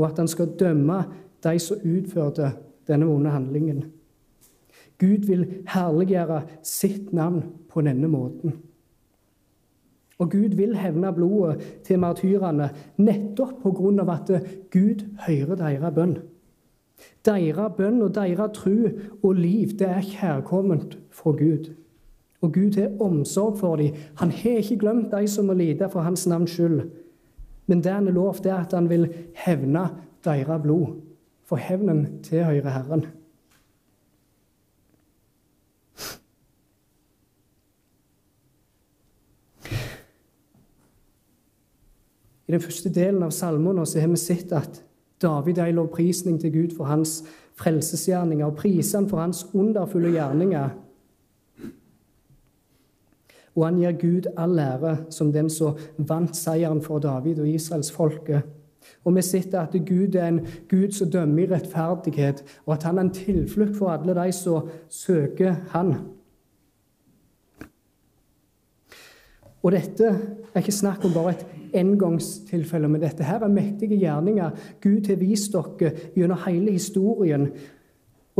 Og 0.00 0.06
at 0.08 0.18
han 0.18 0.28
skal 0.28 0.54
dømme 0.58 1.02
de 1.44 1.58
som 1.60 1.84
utførte 1.84 2.54
denne 2.88 3.06
vonde 3.06 3.30
handlingen. 3.30 3.84
Gud 5.00 5.28
vil 5.28 5.44
herliggjøre 5.68 6.42
sitt 6.64 7.12
navn 7.12 7.44
på 7.68 7.84
denne 7.84 8.08
måten. 8.08 8.56
Og 10.20 10.30
Gud 10.30 10.56
vil 10.56 10.74
hevne 10.76 11.12
blodet 11.16 11.62
til 11.84 12.00
martyrene 12.02 12.68
nettopp 13.00 13.64
av 13.64 14.10
at 14.12 14.32
Gud 14.72 15.06
hører 15.26 15.56
deres 15.56 15.94
bønn. 15.96 16.18
Deres 17.24 17.76
bønn 17.76 18.02
og 18.02 18.14
deres 18.14 18.52
tro 18.54 18.76
og 19.22 19.34
liv 19.34 19.72
det 19.78 19.88
er 19.88 20.04
kjærkomment 20.04 20.98
fra 21.10 21.32
Gud. 21.32 21.72
Og 22.40 22.52
Gud 22.52 22.76
har 22.76 23.00
omsorg 23.00 23.58
for 23.58 23.76
dem. 23.76 23.96
Han 24.16 24.30
har 24.30 24.60
ikke 24.60 24.78
glemt 24.80 25.12
de 25.12 25.28
som 25.28 25.46
må 25.46 25.56
lide 25.56 25.88
for 25.92 26.00
hans 26.00 26.26
navns 26.26 26.50
skyld. 26.50 26.90
Men 27.70 27.84
det 27.84 27.92
han 27.94 28.08
er 28.10 28.16
lovt, 28.16 28.46
er 28.46 28.64
at 28.64 28.74
han 28.74 28.88
vil 28.90 29.06
hevne 29.44 29.86
deres 30.26 30.62
blod. 30.62 30.98
For 31.46 31.56
hevnen 31.56 32.20
tilhører 32.26 32.70
Herren. 32.70 33.06
I 42.50 42.52
den 42.52 42.62
første 42.62 42.90
delen 42.90 43.22
av 43.22 43.30
salmene 43.30 43.86
har 43.86 44.10
vi 44.10 44.18
sett 44.18 44.50
at 44.50 44.80
David 45.22 45.60
er 45.62 45.70
i 45.70 45.74
lovprisning 45.76 46.40
til 46.42 46.50
Gud 46.50 46.72
for 46.74 46.90
hans 46.90 47.20
frelsesgjerninger 47.60 48.48
og 48.48 48.56
priser 48.58 49.06
for 49.06 49.22
hans 49.22 49.44
underfulle 49.54 50.10
gjerninger. 50.16 50.72
Og 53.60 53.66
han 53.66 53.76
gir 53.76 53.98
Gud 54.00 54.26
all 54.40 54.58
ære 54.58 54.94
som 55.12 55.32
den 55.34 55.50
som 55.52 55.76
vant 55.98 56.36
seieren 56.36 56.80
for 56.80 56.98
David 56.98 57.42
og 57.42 57.48
Israels 57.48 57.92
folke. 57.92 58.40
Og 59.04 59.12
vi 59.16 59.22
sitter 59.22 59.60
at 59.60 59.74
Gud 59.84 60.16
er 60.16 60.28
en 60.30 60.40
Gud 60.70 60.94
som 60.96 61.10
dømmer 61.12 61.42
i 61.42 61.50
rettferdighet, 61.50 62.40
og 62.64 62.74
at 62.74 62.86
han 62.88 62.98
er 62.98 63.02
en 63.02 63.12
tilflukt 63.12 63.76
for 63.76 63.92
alle 63.92 64.16
de 64.16 64.32
som 64.32 64.70
søker 64.88 65.60
Han. 65.74 65.94
Og 69.62 69.72
dette 69.76 70.08
er 70.08 70.62
ikke 70.62 70.72
snakk 70.72 71.04
om 71.04 71.12
bare 71.12 71.34
et 71.34 71.44
engangstilfelle, 71.82 72.88
men 72.88 73.02
dette 73.02 73.26
her 73.28 73.44
er 73.44 73.52
mektige 73.52 73.98
gjerninger 74.00 74.56
Gud 74.80 75.10
har 75.12 75.20
vist 75.20 75.52
dere 75.52 75.92
gjennom 76.14 76.40
hele 76.46 76.72
historien. 76.72 77.50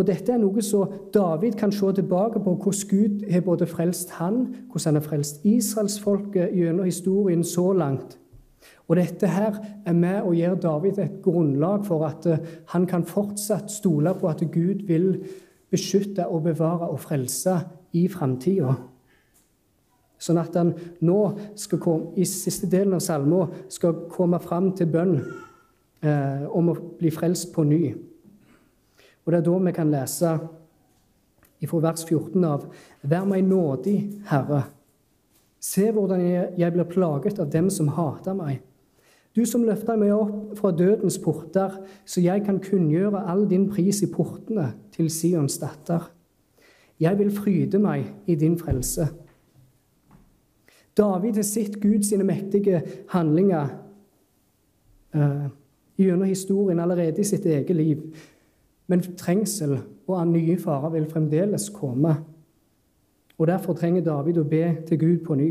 Og 0.00 0.06
dette 0.08 0.32
er 0.32 0.40
noe 0.40 0.62
som 0.64 0.88
David 1.12 1.58
kan 1.60 1.72
se 1.76 1.90
tilbake 1.98 2.40
på, 2.40 2.54
hvordan 2.56 2.88
Gud 2.88 3.26
har 3.28 3.42
både 3.44 3.66
frelst 3.68 4.14
han, 4.16 4.46
hvordan 4.70 4.86
han 4.94 4.96
har 4.96 5.04
frelst 5.04 5.44
israelsfolket 5.44 6.54
gjennom 6.56 6.88
historien 6.88 7.44
så 7.44 7.66
langt. 7.76 8.16
Og 8.88 8.96
dette 8.96 9.28
her 9.28 9.58
er 9.86 9.94
med 9.94 10.24
å 10.24 10.32
gjøre 10.32 10.60
David 10.64 11.02
et 11.04 11.20
grunnlag 11.22 11.84
for 11.86 12.06
at 12.08 12.26
eh, 12.26 12.40
han 12.72 12.88
kan 12.88 13.04
fortsatt 13.04 13.70
stole 13.70 14.14
på 14.16 14.28
at 14.32 14.40
Gud 14.50 14.86
vil 14.88 15.12
beskytte 15.70 16.26
og 16.26 16.48
bevare 16.48 16.88
og 16.88 16.98
frelse 17.04 17.60
i 17.92 18.08
framtida. 18.10 18.72
Sånn 20.20 20.40
at 20.40 20.56
han 20.56 20.72
nå, 21.04 21.20
komme, 21.76 22.14
i 22.16 22.24
siste 22.28 22.68
delen 22.72 22.96
av 22.96 23.04
salmen, 23.04 23.52
skal 23.68 24.06
komme 24.10 24.40
fram 24.42 24.72
til 24.76 24.88
bønn 24.90 25.18
eh, 25.20 26.48
om 26.48 26.72
å 26.72 26.80
bli 26.98 27.12
frelst 27.12 27.52
på 27.54 27.68
ny. 27.68 27.82
Og 29.24 29.32
Det 29.32 29.38
er 29.38 29.46
da 29.46 29.58
vi 29.58 29.72
kan 29.72 29.90
lese 29.90 30.38
fra 31.68 31.80
vers 31.84 32.04
14 32.04 32.44
av 32.44 32.66
Vær 33.02 33.26
meg 33.28 33.44
nådig, 33.44 33.96
Herre. 34.30 34.64
Se 35.60 35.90
hvordan 35.92 36.20
jeg, 36.56 36.72
blir 36.72 36.88
plaget 36.88 37.38
av 37.38 37.50
dem 37.52 37.68
som 37.70 37.88
hater 37.88 38.34
meg. 38.34 38.62
Du 39.36 39.44
som 39.46 39.62
løfter 39.62 39.98
meg 40.00 40.14
opp 40.14 40.56
fra 40.58 40.72
dødens 40.74 41.18
porter, 41.22 41.76
så 42.04 42.22
jeg 42.24 42.42
kan 42.46 42.58
kunngjøre 42.64 43.26
all 43.28 43.44
din 43.50 43.68
pris 43.70 44.00
i 44.02 44.08
portene 44.10 44.72
til 44.94 45.10
Sions 45.12 45.60
datter. 45.60 46.08
Jeg 47.00 47.18
vil 47.18 47.30
fryde 47.32 47.78
meg 47.78 48.08
i 48.26 48.34
din 48.40 48.58
frelse. 48.58 49.06
David 50.96 51.38
har 51.38 51.46
sett 51.46 51.78
Guds 51.80 52.10
mektige 52.12 52.82
handlinger 53.12 53.70
uh, 55.14 55.46
gjennom 55.96 56.28
historien 56.28 56.80
allerede 56.82 57.22
i 57.22 57.28
sitt 57.28 57.46
eget 57.46 57.76
liv. 57.76 58.02
Men 58.90 59.04
trengsel 59.16 59.78
og 60.10 60.28
nye 60.28 60.58
farer 60.58 60.90
vil 60.96 61.06
fremdeles 61.10 61.68
komme. 61.74 62.16
Og 63.38 63.46
Derfor 63.46 63.76
trenger 63.78 64.02
David 64.04 64.40
å 64.40 64.44
be 64.44 64.64
til 64.88 64.98
Gud 64.98 65.20
på 65.26 65.36
ny. 65.38 65.50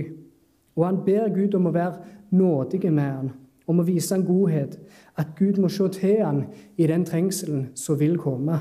Og 0.75 0.85
han 0.85 0.99
ber 1.05 1.31
Gud 1.33 1.55
om 1.55 1.69
å 1.69 1.75
være 1.75 2.03
nådig 2.35 2.91
med 2.91 3.03
han, 3.03 3.31
om 3.67 3.79
å 3.79 3.85
vise 3.87 4.13
han 4.13 4.25
godhet, 4.27 4.75
at 5.17 5.33
Gud 5.39 5.57
må 5.59 5.71
se 5.71 5.87
til 5.95 6.19
han 6.23 6.43
i 6.77 6.87
den 6.87 7.05
trengselen 7.07 7.69
som 7.75 7.99
vil 7.99 8.17
komme. 8.19 8.59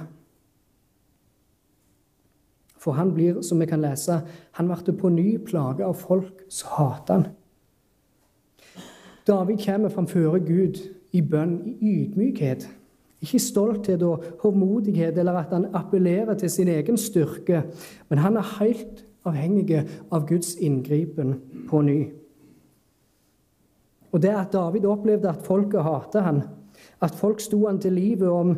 For 2.79 2.95
han 2.95 3.13
blir, 3.15 3.43
som 3.43 3.61
vi 3.61 3.67
kan 3.67 3.83
lese, 3.83 4.21
han 4.53 4.71
ble 4.71 4.95
på 4.95 5.11
ny 5.11 5.37
plaga 5.45 5.91
av 5.91 5.99
folk 5.99 6.47
som 6.49 6.75
hater 6.79 7.15
han. 7.19 7.29
David 9.29 9.61
kommer 9.61 9.93
framfor 9.93 10.39
Gud 10.39 10.79
i 11.13 11.21
bønn 11.21 11.59
i 11.67 11.95
ydmykhet. 12.07 12.69
Ikke 13.23 13.41
stolthet 13.43 14.03
og 14.07 14.25
hovmodighet 14.43 15.19
eller 15.19 15.41
at 15.41 15.55
han 15.55 15.67
appellerer 15.75 16.39
til 16.39 16.51
sin 16.51 16.69
egen 16.71 16.97
styrke, 16.97 17.65
men 18.09 18.23
han 18.23 18.39
er 18.39 18.53
helt 18.61 19.05
avhengig 19.27 19.83
av 20.13 20.27
Guds 20.29 20.55
inngripen 20.55 21.35
på 21.69 21.83
ny. 21.83 21.99
Og 24.13 24.23
det 24.23 24.33
at 24.33 24.53
David 24.53 24.87
opplevde 24.89 25.29
at 25.29 25.43
folket 25.45 25.85
hatet 25.85 26.23
han, 26.25 26.43
at 27.03 27.17
folk 27.19 27.43
sto 27.43 27.67
han 27.67 27.81
til 27.83 27.99
livet 27.99 28.31
om 28.31 28.55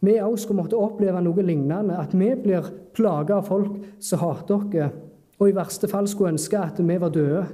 vi 0.00 0.16
òg 0.16 0.38
skulle 0.40 0.62
måtte 0.62 0.80
oppleve 0.80 1.20
noe 1.20 1.44
lignende. 1.44 1.98
At 2.00 2.14
vi 2.16 2.32
blir 2.40 2.70
plaga 2.96 3.40
av 3.40 3.48
folk 3.50 3.76
som 4.00 4.22
hater 4.22 4.56
oss, 4.56 4.96
og 5.40 5.48
i 5.48 5.56
verste 5.56 5.88
fall 5.88 6.08
skulle 6.08 6.34
ønske 6.34 6.56
at 6.60 6.80
vi 6.80 6.96
var 7.00 7.12
døde. 7.12 7.44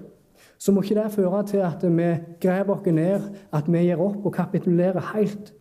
Så 0.58 0.72
må 0.72 0.82
ikke 0.82 0.96
det 0.98 1.12
føre 1.12 1.42
til 1.50 1.62
at 1.66 1.82
vi 1.82 2.08
graver 2.40 2.78
oss 2.78 2.86
ned, 2.94 3.26
at 3.52 3.66
vi 3.68 3.82
gir 3.84 4.02
opp 4.02 4.24
og 4.24 4.34
kapitulerer 4.34 5.10
helt. 5.12 5.52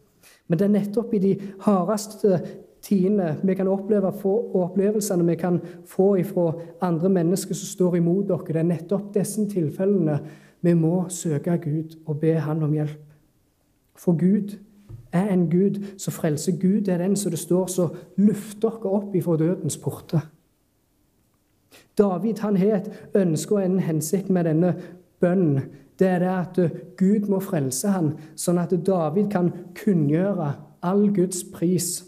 Men 0.48 0.60
det 0.60 0.66
er 0.66 0.76
nettopp 0.76 1.14
i 1.14 1.22
de 1.24 1.34
hardeste 1.66 2.40
tidene 2.86 3.36
vi 3.44 3.56
kan 3.58 3.68
oppleve 3.68 4.12
og 4.24 4.56
opplevelsene 4.62 5.26
vi 5.26 5.36
kan 5.36 5.60
få 5.90 6.12
fra 6.24 6.52
andre 6.86 7.10
mennesker 7.10 7.58
som 7.58 7.72
står 7.72 7.96
imot 7.96 8.28
dere. 8.30 8.54
Det 8.54 8.62
er 8.62 8.70
nettopp 8.70 9.14
disse 9.16 9.48
tilfellene 9.50 10.20
vi 10.62 10.74
må 10.74 11.06
søke 11.10 11.58
Gud 11.64 11.98
og 12.06 12.20
be 12.20 12.34
Han 12.40 12.64
om 12.64 12.74
hjelp. 12.74 13.02
For 13.96 14.18
Gud 14.18 14.58
er 15.12 15.34
en 15.34 15.50
Gud 15.50 15.82
som 15.98 16.14
frelser. 16.14 16.58
Gud 16.62 16.88
er 16.88 16.98
den 16.98 17.16
som 17.16 17.32
det 17.32 17.40
står 17.40 17.68
så 17.68 17.90
løfter 18.18 18.70
dere 18.70 18.92
opp 18.98 19.16
ifra 19.16 19.38
dødens 19.38 19.78
porter. 19.78 20.20
David 21.98 22.40
han 22.44 22.58
har 22.58 22.76
et 22.76 22.92
ønske 23.16 23.56
og 23.56 23.66
en 23.66 23.80
hensikt 23.80 24.30
med 24.30 24.44
denne 24.44 24.76
bønnen. 25.20 25.62
Det 26.00 26.08
er 26.10 26.24
det 26.24 26.32
at 26.32 26.60
Gud 27.00 27.30
må 27.32 27.40
frelse 27.44 27.92
han, 27.94 28.14
sånn 28.36 28.60
at 28.60 28.76
David 28.86 29.30
kan 29.32 29.52
kunngjøre 29.78 30.52
all 30.86 31.08
Guds 31.16 31.44
pris 31.54 32.04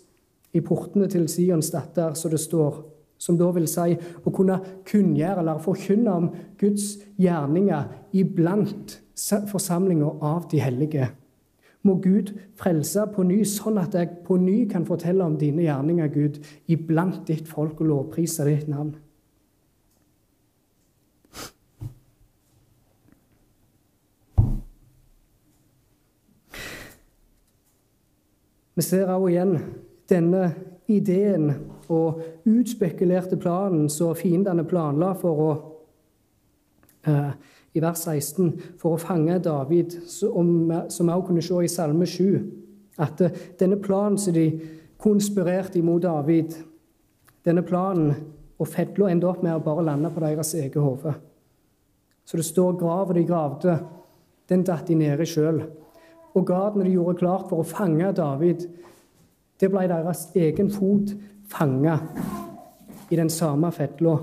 i 0.53 0.61
portene 0.63 1.07
til 1.11 1.27
Sions 1.31 1.71
datter, 1.73 2.15
som 2.19 2.33
det 2.33 2.41
står. 2.43 2.81
Som 3.17 3.37
da 3.39 3.47
vil 3.55 3.65
si 3.69 3.95
å 3.97 4.33
kunne 4.33 4.59
kunngjøre 4.85 5.41
eller 5.41 5.63
forkynne 5.63 6.17
om 6.19 6.27
Guds 6.59 6.97
gjerninger 7.17 7.87
iblant 8.19 8.99
forsamlinga 9.49 10.11
av 10.21 10.45
de 10.51 10.61
hellige 10.61 11.07
må 11.87 11.97
Gud 12.03 12.33
frelse 12.59 13.05
på 13.13 13.25
ny, 13.27 13.41
sånn 13.47 13.79
at 13.81 13.95
jeg 13.97 14.21
på 14.27 14.37
ny 14.41 14.59
kan 14.71 14.85
fortelle 14.87 15.25
om 15.25 15.37
dine 15.39 15.67
gjerninger, 15.67 16.09
Gud, 16.13 16.39
iblant 16.71 17.23
ditt 17.29 17.47
folk 17.49 17.81
og 17.81 17.91
lovprise 17.91 18.47
ditt 18.47 18.67
navn. 18.71 18.95
Vi 28.77 28.85
ser 28.85 29.09
også 29.09 29.31
igjen 29.31 29.55
denne 30.09 30.43
ideen 30.85 31.49
og 31.89 32.19
utspekulerte 32.45 33.39
planen 33.41 33.87
som 33.89 34.13
fiendene 34.15 34.67
planla 34.69 35.15
for 35.17 35.41
å 35.41 35.47
eh, 37.09 37.31
i 37.73 37.81
vers 37.81 38.03
16 38.05 38.77
for 38.77 38.93
å 38.95 39.01
fange 39.01 39.39
David, 39.41 39.95
som 40.05 40.69
vi 40.69 40.77
også 40.77 41.25
kunne 41.27 41.45
se 41.45 41.63
i 41.65 41.71
Salme 41.71 42.05
7. 42.05 42.37
At 43.01 43.21
eh, 43.25 43.39
denne 43.57 43.79
planen 43.81 44.19
som 44.21 44.37
de 44.37 44.45
konspirerte 45.01 45.81
imot 45.81 46.05
David, 46.05 46.53
denne 47.45 47.65
planen 47.65 48.13
og 48.57 48.69
fedla 48.69 49.09
endte 49.09 49.29
opp 49.29 49.41
med 49.45 49.57
å 49.57 49.65
bare 49.65 49.85
lande 49.89 50.13
på 50.13 50.21
deres 50.21 50.53
eget 50.57 50.77
hode. 50.81 51.15
Så 52.27 52.37
det 52.37 52.45
står 52.45 52.77
'grava 52.77 53.13
de 53.13 53.25
gravde', 53.25 53.79
den 54.49 54.63
datt 54.63 54.87
de 54.87 54.95
ned 54.95 55.19
i 55.19 55.25
sjøl. 55.25 55.61
Og 56.37 56.45
gardene 56.45 56.85
de 56.85 56.93
gjorde 56.93 57.17
klart 57.17 57.47
for 57.49 57.63
å 57.63 57.65
fange 57.65 58.11
David, 58.13 58.67
det 59.57 59.69
ble 59.73 59.87
deres 59.89 60.27
egen 60.37 60.69
fot 60.69 61.15
fanga 61.49 61.97
i 63.09 63.17
den 63.17 63.31
samme 63.33 63.71
fedla. 63.73 64.19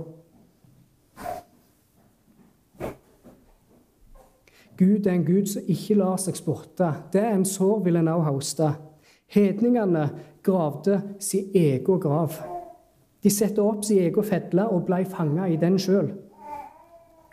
Gud 4.79 5.07
er 5.07 5.13
en 5.13 5.27
Gud 5.27 5.47
som 5.51 5.67
ikke 5.71 5.97
lar 5.99 6.19
seg 6.23 6.39
sporte. 6.39 6.89
Det 7.13 7.23
er 7.23 7.35
en 7.35 7.47
sår 7.47 7.83
vil 7.87 7.99
en 7.99 8.11
òg 8.11 8.25
hoste. 8.29 8.73
Hedningene 9.31 10.09
gravde 10.47 11.01
sin 11.23 11.51
egen 11.55 12.01
grav. 12.03 12.39
De 13.23 13.31
satte 13.31 13.63
opp 13.63 13.85
sin 13.87 14.03
egen 14.05 14.27
fedle 14.27 14.67
og 14.71 14.87
ble 14.87 15.03
fanga 15.11 15.47
i 15.51 15.59
den 15.59 15.79
sjøl. 15.83 16.13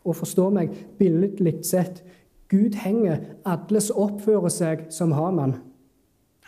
Og 0.06 0.17
forstå 0.17 0.48
meg, 0.54 0.74
billedlig 0.98 1.60
sett, 1.67 2.02
Gud 2.52 2.76
henger 2.76 3.22
alle 3.48 3.82
som 3.82 4.00
oppfører 4.04 4.52
seg 4.52 4.88
som 4.92 5.14
Haman. 5.16 5.56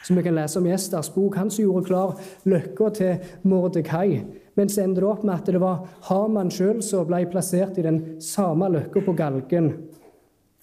Som 0.04 0.18
vi 0.20 0.24
kan 0.26 0.36
lese 0.36 0.60
om 0.60 0.68
i 0.68 0.74
Esters 0.76 1.10
bok. 1.16 1.38
Han 1.40 1.52
som 1.52 1.64
gjorde 1.64 1.88
klar 1.88 2.18
løkka 2.44 2.90
til 2.98 3.30
Mordekai. 3.48 4.24
Men 4.56 4.70
så 4.70 4.84
endte 4.84 5.00
det 5.02 5.08
opp 5.08 5.24
med 5.24 5.38
at 5.38 5.48
det 5.48 5.62
var 5.64 5.88
Haman 6.10 6.52
sjøl 6.52 6.84
som 6.84 7.08
ble 7.08 7.24
plassert 7.32 7.80
i 7.80 7.86
den 7.88 8.02
samme 8.22 8.68
løkka 8.74 9.06
på 9.06 9.16
galgen. 9.18 9.72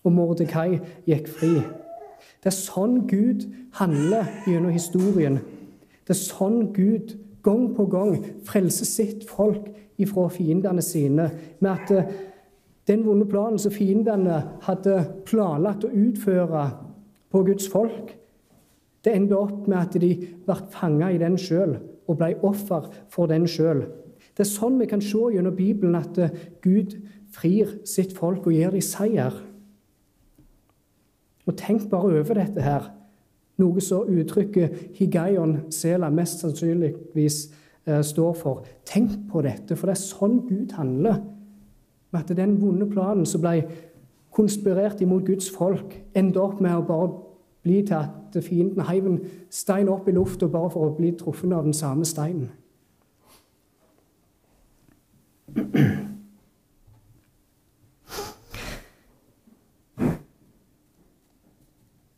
Og 0.04 0.12
Mordekai 0.12 0.82
gikk 1.08 1.32
fri. 1.32 1.54
Det 2.40 2.52
er 2.52 2.56
sånn 2.56 3.06
Gud 3.08 3.48
handler 3.80 4.28
gjennom 4.44 4.76
historien. 4.76 5.40
Det 6.04 6.14
er 6.14 6.20
sånn 6.20 6.70
Gud 6.76 7.16
gang 7.44 7.70
på 7.76 7.86
gang 7.88 8.18
frelser 8.48 8.88
sitt 8.88 9.24
folk 9.28 9.70
ifra 10.00 10.28
fiendene 10.32 10.84
sine. 10.84 11.28
Med 11.60 11.70
at 11.72 11.92
eh, 11.96 12.12
den 12.90 13.04
vonde 13.06 13.26
planen 13.30 13.58
som 13.62 13.72
fiendene 13.72 14.40
hadde 14.66 14.96
planlagt 15.28 15.86
å 15.86 15.92
utføre 15.94 16.64
på 17.30 17.44
Guds 17.46 17.68
folk, 17.70 18.16
det 19.06 19.14
endte 19.14 19.38
opp 19.38 19.68
med 19.70 19.78
at 19.78 19.96
de 20.02 20.10
ble 20.44 20.56
fanga 20.74 21.12
i 21.14 21.20
den 21.20 21.38
sjøl 21.40 21.78
og 22.10 22.18
ble 22.18 22.34
offer 22.44 22.90
for 23.12 23.30
den 23.30 23.46
sjøl. 23.48 23.86
Det 24.34 24.44
er 24.44 24.50
sånn 24.50 24.78
vi 24.80 24.88
kan 24.90 25.02
se 25.04 25.20
gjennom 25.32 25.56
Bibelen 25.56 25.96
at 25.98 26.18
eh, 26.20 26.34
Gud 26.64 26.98
frir 27.30 27.78
sitt 27.88 28.12
folk 28.16 28.48
og 28.48 28.56
gir 28.56 28.74
dem 28.74 28.84
seier. 28.84 29.36
Og 31.46 31.56
tenk 31.58 31.86
bare 31.90 32.20
over 32.20 32.42
dette 32.42 32.64
her 32.64 32.90
noe 33.60 33.82
som 33.84 34.08
uttrykket 34.08 34.96
higaion 34.98 35.56
sela 35.74 36.10
mest 36.12 36.42
sannsynligvis 36.42 37.42
eh, 37.86 38.02
står 38.04 38.34
for. 38.38 38.64
Tenk 38.88 39.28
på 39.30 39.44
dette, 39.46 39.76
for 39.76 39.90
det 39.90 39.96
er 39.96 40.02
sånn 40.02 40.40
Gud 40.48 40.74
handler. 40.76 41.20
Med 42.10 42.20
at 42.30 42.36
den 42.36 42.56
vonde 42.62 42.90
planen 42.90 43.26
som 43.26 43.42
ble 43.42 43.64
konspirert 44.34 45.00
imot 45.00 45.26
Guds 45.26 45.50
folk, 45.50 45.94
endte 46.14 46.42
opp 46.42 46.60
med 46.60 46.76
å 46.76 46.86
bare 46.86 47.10
bli 47.62 47.82
til 47.86 47.98
at 47.98 48.38
fienden 48.42 48.86
heiv 48.88 49.06
en 49.06 49.20
stein 49.50 49.88
opp 49.88 50.08
i 50.08 50.14
lufta 50.14 50.48
bare 50.48 50.70
for 50.70 50.88
å 50.88 50.96
bli 50.96 51.12
truffet 51.18 51.52
av 51.52 51.66
den 51.66 51.76
samme 51.76 52.06
steinen. 52.08 52.50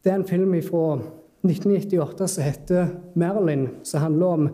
Det 0.02 0.11
er 0.11 0.18
en 0.18 0.26
film 0.26 0.55
fra 0.66 0.98
1998 1.42 2.26
som 2.28 2.42
heter 2.44 2.87
'Merlin', 3.14 3.68
som 3.83 4.00
handler 4.00 4.26
om 4.26 4.48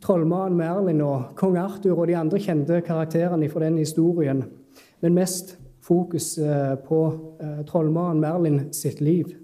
trollmannen 0.00 0.56
Merlin 0.58 1.00
og 1.00 1.22
kong 1.36 1.56
Arthur 1.56 1.98
og 1.98 2.06
de 2.06 2.16
andre 2.16 2.38
kjente 2.38 2.80
karakterene 2.80 3.48
fra 3.48 3.60
den 3.60 3.78
historien. 3.78 4.44
Men 5.00 5.14
mest 5.14 5.58
fokus 5.86 6.38
eh, 6.38 6.74
på 6.74 7.00
eh, 7.40 7.66
trollmannen 7.66 8.20
Merlin 8.20 8.72
sitt 8.72 9.00
liv. 9.00 9.34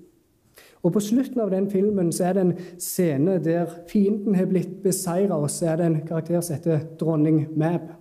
Og 0.83 0.93
På 0.93 1.01
slutten 1.01 1.41
av 1.41 1.51
den 1.51 1.71
filmen 1.71 2.11
så 2.13 2.25
er 2.25 2.33
det 2.35 2.43
en 2.43 2.57
scene 2.79 3.39
der 3.39 3.71
fienden 3.89 4.35
har 4.35 4.49
blitt 4.51 4.83
beseira, 4.83 5.39
og 5.39 5.51
så 5.51 5.67
er 5.67 5.77
det 5.77 5.87
en 5.87 6.01
karakter 6.07 6.41
som 6.41 6.57
heter 6.57 6.87
dronning 6.99 7.47
Mab, 7.57 7.93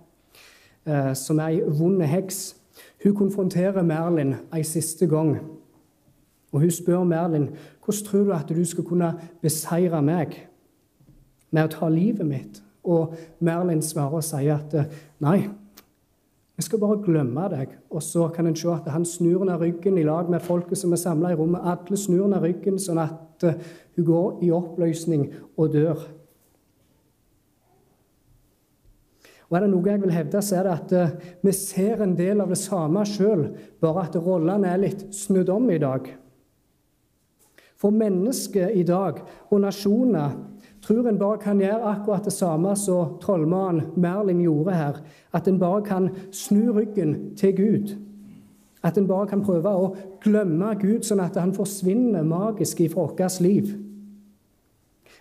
eh, 0.86 1.12
som 1.14 1.38
er 1.38 1.54
ei 1.54 1.62
vond 1.66 2.02
heks. 2.02 2.56
Hun 3.04 3.14
konfronterer 3.14 3.82
Merlin 3.82 4.34
ei 4.54 4.62
siste 4.62 5.06
gang. 5.06 5.38
Og 6.52 6.60
hun 6.60 6.70
spør 6.70 7.04
Merlin 7.04 7.52
hvordan 7.84 8.06
tror 8.06 8.24
du 8.24 8.32
at 8.32 8.48
du 8.48 8.64
skal 8.64 8.84
kunne 8.84 9.14
beseire 9.42 10.02
meg 10.02 10.34
med 11.50 11.64
å 11.64 11.72
ta 11.72 11.88
livet 11.88 12.26
mitt. 12.26 12.62
Og 12.84 13.14
Merlin 13.40 13.82
svarer 13.82 14.18
og 14.18 14.24
sier 14.26 14.58
at 14.58 14.90
nei, 15.22 15.48
vi 16.56 16.62
skal 16.66 16.80
bare 16.82 17.00
glemme 17.04 17.44
deg. 17.52 17.76
Og 17.90 18.02
så 18.04 18.28
kan 18.34 18.46
en 18.46 18.56
se 18.56 18.68
at 18.72 18.88
han 18.92 19.06
snur 19.08 19.46
ned 19.48 19.60
ryggen 19.60 19.98
i 19.98 20.06
lag 20.06 20.30
med 20.30 20.44
folket 20.44 20.78
som 20.78 20.92
er 20.92 21.00
samla 21.00 21.32
i 21.32 21.38
rommet. 21.38 21.64
Alle 21.64 21.98
snur 21.98 22.28
ned 22.28 22.44
ryggen 22.44 22.80
sånn 22.80 23.00
at 23.02 23.46
eh, 23.48 23.70
hun 23.96 24.08
går 24.08 24.42
i 24.44 24.50
oppløsning 24.52 25.30
og 25.56 25.72
dør. 25.72 26.02
Og 29.52 29.58
er 29.58 29.66
det 29.66 29.72
noe 29.74 29.90
jeg 29.90 30.00
vil 30.00 30.14
hevde, 30.16 30.40
så 30.40 30.58
er 30.58 30.64
det 30.64 30.72
at 30.72 30.92
uh, 30.96 31.32
vi 31.44 31.52
ser 31.52 32.00
en 32.00 32.14
del 32.16 32.40
av 32.40 32.48
det 32.48 32.56
samme 32.56 33.02
sjøl, 33.04 33.50
bare 33.84 34.06
at 34.06 34.14
rollene 34.16 34.70
er 34.70 34.80
litt 34.80 35.02
snudd 35.12 35.50
om 35.52 35.66
i 35.68 35.76
dag. 35.82 36.06
For 37.76 37.92
mennesket 37.92 38.72
i 38.80 38.86
dag 38.88 39.20
og 39.50 39.60
nasjoner 39.60 40.38
tror 40.82 41.08
en 41.08 41.18
bare 41.18 41.38
kan 41.38 41.60
gjøre 41.60 41.94
akkurat 41.94 42.24
det 42.26 42.32
samme 42.34 42.74
som 42.76 43.18
trollmannen 43.22 43.92
Merlin 43.96 44.42
gjorde 44.42 44.74
her. 44.74 44.98
At 45.32 45.48
en 45.48 45.58
bare 45.58 45.82
kan 45.86 46.10
snu 46.32 46.72
ryggen 46.72 47.36
til 47.36 47.56
Gud. 47.56 47.94
At 48.82 48.98
en 48.98 49.06
bare 49.06 49.28
kan 49.30 49.44
prøve 49.44 49.70
å 49.70 49.92
glemme 50.24 50.74
Gud, 50.80 51.04
sånn 51.06 51.22
at 51.22 51.38
han 51.38 51.54
forsvinner 51.54 52.26
magisk 52.26 52.82
fra 52.90 53.06
vårt 53.06 53.40
liv. 53.40 53.70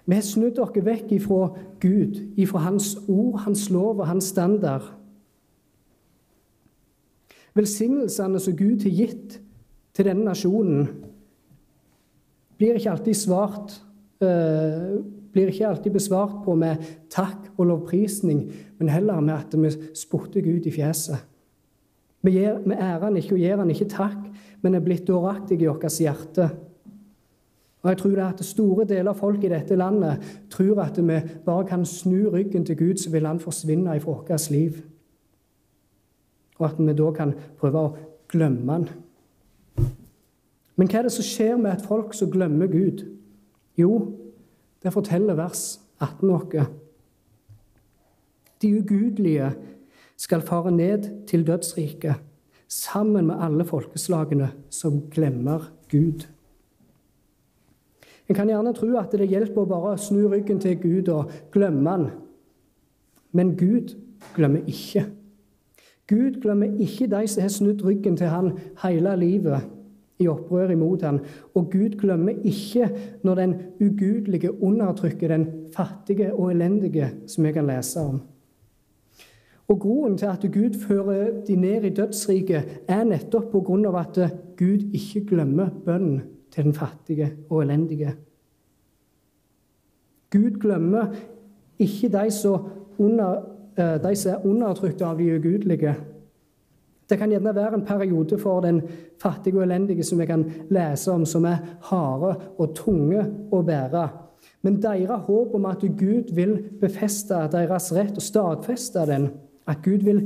Vi 0.06 0.17
har 0.17 0.26
snudd 0.26 0.58
oss 0.60 0.74
vekk 0.74 1.13
ifra 1.13 1.52
Gud, 1.80 2.17
ifra 2.41 2.65
Hans 2.65 2.95
ord, 3.08 3.43
Hans 3.45 3.69
lov 3.69 4.02
og 4.02 4.08
Hans 4.10 4.32
standard. 4.34 4.89
Velsignelsene 7.54 8.39
som 8.39 8.58
Gud 8.58 8.82
har 8.88 8.95
gitt 8.95 9.38
til 9.93 10.08
denne 10.08 10.26
nasjonen, 10.26 10.88
blir 12.58 12.78
ikke 12.78 12.93
alltid 12.95 13.17
svart 13.17 13.74
uh, 14.24 14.97
blir 15.32 15.52
ikke 15.52 15.67
alltid 15.67 15.96
besvart 15.96 16.41
på 16.46 16.56
med 16.60 16.82
takk 17.12 17.52
og 17.58 17.67
lovprisning, 17.70 18.46
men 18.80 18.89
heller 18.91 19.20
med 19.20 19.34
at 19.38 19.56
vi 19.56 19.72
spotter 19.98 20.41
Gud 20.41 20.67
i 20.67 20.74
fjeset. 20.74 21.28
Vi, 22.22 22.36
gir, 22.36 22.60
vi 22.65 22.76
ærer 22.76 23.08
han 23.08 23.17
ikke 23.17 23.36
og 23.36 23.41
gir 23.41 23.58
han 23.58 23.72
ikke 23.74 23.89
takk, 23.89 24.28
men 24.62 24.76
er 24.76 24.84
blitt 24.86 25.08
dåraktige 25.08 25.65
i 25.65 25.70
vårt 25.72 25.98
hjerte. 25.98 26.50
Og 27.82 27.89
jeg 27.89 27.98
tror 27.98 28.12
det 28.12 28.26
at 28.28 28.46
Store 28.46 28.86
deler 28.86 29.10
av 29.10 29.17
folk 29.17 29.44
i 29.44 29.50
dette 29.50 29.76
landet 29.76 30.22
tror 30.54 30.84
at 30.84 31.00
vi 31.02 31.17
bare 31.46 31.65
kan 31.65 31.86
snu 31.86 32.30
ryggen 32.30 32.65
til 32.65 32.78
Gud, 32.78 33.02
så 33.02 33.10
vil 33.10 33.26
han 33.26 33.41
forsvinne 33.41 34.00
fra 34.00 34.12
vårt 34.12 34.50
liv. 34.52 34.84
Og 36.60 36.67
at 36.70 36.78
vi 36.78 36.94
da 36.94 37.12
kan 37.12 37.34
prøve 37.58 37.82
å 37.82 37.96
glemme 38.30 38.72
han. 38.72 38.89
Men 40.78 40.89
hva 40.89 41.00
er 41.00 41.08
det 41.08 41.15
som 41.15 41.26
skjer 41.26 41.58
med 41.58 41.74
et 41.74 41.86
folk 41.86 42.13
som 42.13 42.30
glemmer 42.32 42.70
Gud? 42.70 43.02
Jo, 43.78 44.20
det 44.84 44.94
forteller 44.94 45.38
vers 45.38 45.80
18 46.02 46.28
noe. 46.28 46.65
De 48.62 48.74
ugudelige 48.78 49.52
skal 50.17 50.41
fare 50.46 50.72
ned 50.72 51.28
til 51.28 51.48
dødsriket 51.48 52.15
sammen 52.72 53.28
med 53.28 53.41
alle 53.41 53.65
folkeslagene 53.65 54.52
som 54.70 55.02
glemmer 55.12 55.72
Gud. 55.91 56.28
En 58.30 58.36
kan 58.36 58.48
gjerne 58.48 58.74
tro 58.74 58.94
at 58.98 59.12
det 59.12 59.28
hjelper 59.28 59.65
å 59.65 59.70
bare 59.70 59.98
snu 60.00 60.28
ryggen 60.32 60.62
til 60.63 60.78
Gud 60.80 61.10
og 61.12 61.32
glemme 61.52 61.89
han. 61.89 62.06
Men 63.36 63.58
Gud 63.60 63.96
glemmer 64.36 64.63
ikke. 64.67 65.04
Gud 66.08 66.39
glemmer 66.44 66.80
ikke 66.80 67.10
de 67.12 67.28
som 67.28 67.44
har 67.44 67.52
snudd 67.52 67.84
ryggen 67.86 68.15
til 68.17 68.32
han 68.32 68.54
hele 68.84 69.15
livet 69.20 69.67
i 70.21 70.27
opprør 70.29 70.73
imot 70.73 71.05
ham. 71.07 71.19
Og 71.55 71.71
Gud 71.73 71.97
glemmer 71.99 72.38
ikke 72.43 72.89
når 73.23 73.41
den 73.41 73.55
ugudelige 73.81 74.53
undertrykker 74.63 75.34
den 75.34 75.47
fattige 75.75 76.34
og 76.34 76.51
elendige, 76.51 77.10
som 77.27 77.45
vi 77.45 77.51
kan 77.51 77.67
lese 77.67 77.99
om. 77.99 78.21
Og 79.71 79.79
Grunnen 79.79 80.17
til 80.17 80.25
at 80.25 80.45
Gud 80.53 80.79
fører 80.88 81.43
de 81.47 81.55
ned 81.55 81.84
i 81.84 81.89
dødsriket, 81.89 82.81
er 82.88 83.05
nettopp 83.07 83.51
på 83.53 83.62
grunn 83.63 83.86
av 83.88 83.95
at 84.01 84.19
Gud 84.60 84.89
ikke 84.91 85.23
glemmer 85.29 85.69
bønnen 85.86 86.21
til 86.51 86.67
den 86.67 86.75
fattige 86.75 87.29
og 87.49 87.63
elendige. 87.63 88.12
Gud 90.31 90.60
glemmer 90.60 91.15
ikke 91.79 92.12
de 92.12 92.31
som, 92.31 92.67
under, 92.97 93.45
eh, 93.77 93.97
de 94.03 94.15
som 94.15 94.31
er 94.31 94.45
undertrykt 94.45 95.01
av 95.01 95.17
de 95.17 95.36
ugudelige. 95.36 95.95
Det 97.12 97.17
kan 97.19 97.30
gjerne 97.30 97.52
være 97.56 97.76
en 97.76 97.86
periode 97.86 98.38
for 98.39 98.62
den 98.63 98.82
fattige 99.19 99.58
og 99.60 99.65
elendige 99.65 100.04
som 100.08 100.19
vi 100.19 100.26
kan 100.26 100.45
lese 100.71 101.12
om, 101.12 101.26
som 101.26 101.43
er 101.45 101.58
harde 101.89 102.38
og 102.56 102.76
tunge 102.76 103.26
å 103.52 103.60
bære. 103.67 104.06
Men 104.63 104.78
deres 104.82 105.26
håp 105.28 105.56
om 105.58 105.65
at 105.67 105.84
Gud 106.00 106.32
vil 106.36 106.54
befeste 106.80 107.36
deres 107.52 107.89
rett 107.91 108.15
og 108.15 108.24
stadfeste 108.24 109.04
den, 109.10 109.28
at 109.67 109.84
Gud 109.84 110.06
vil 110.08 110.21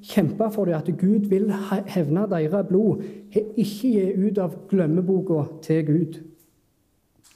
kjempe 0.00 0.48
for 0.54 0.64
dem, 0.64 0.78
at 0.78 0.88
Gud 0.96 1.28
vil 1.28 1.50
hevne 1.92 2.24
deres 2.30 2.66
blod, 2.68 3.04
har 3.34 3.52
ikke 3.60 3.92
gitt 3.92 4.24
ut 4.24 4.40
av 4.40 4.56
glemmeboka 4.70 5.44
til 5.66 5.84
Gud. 5.86 6.18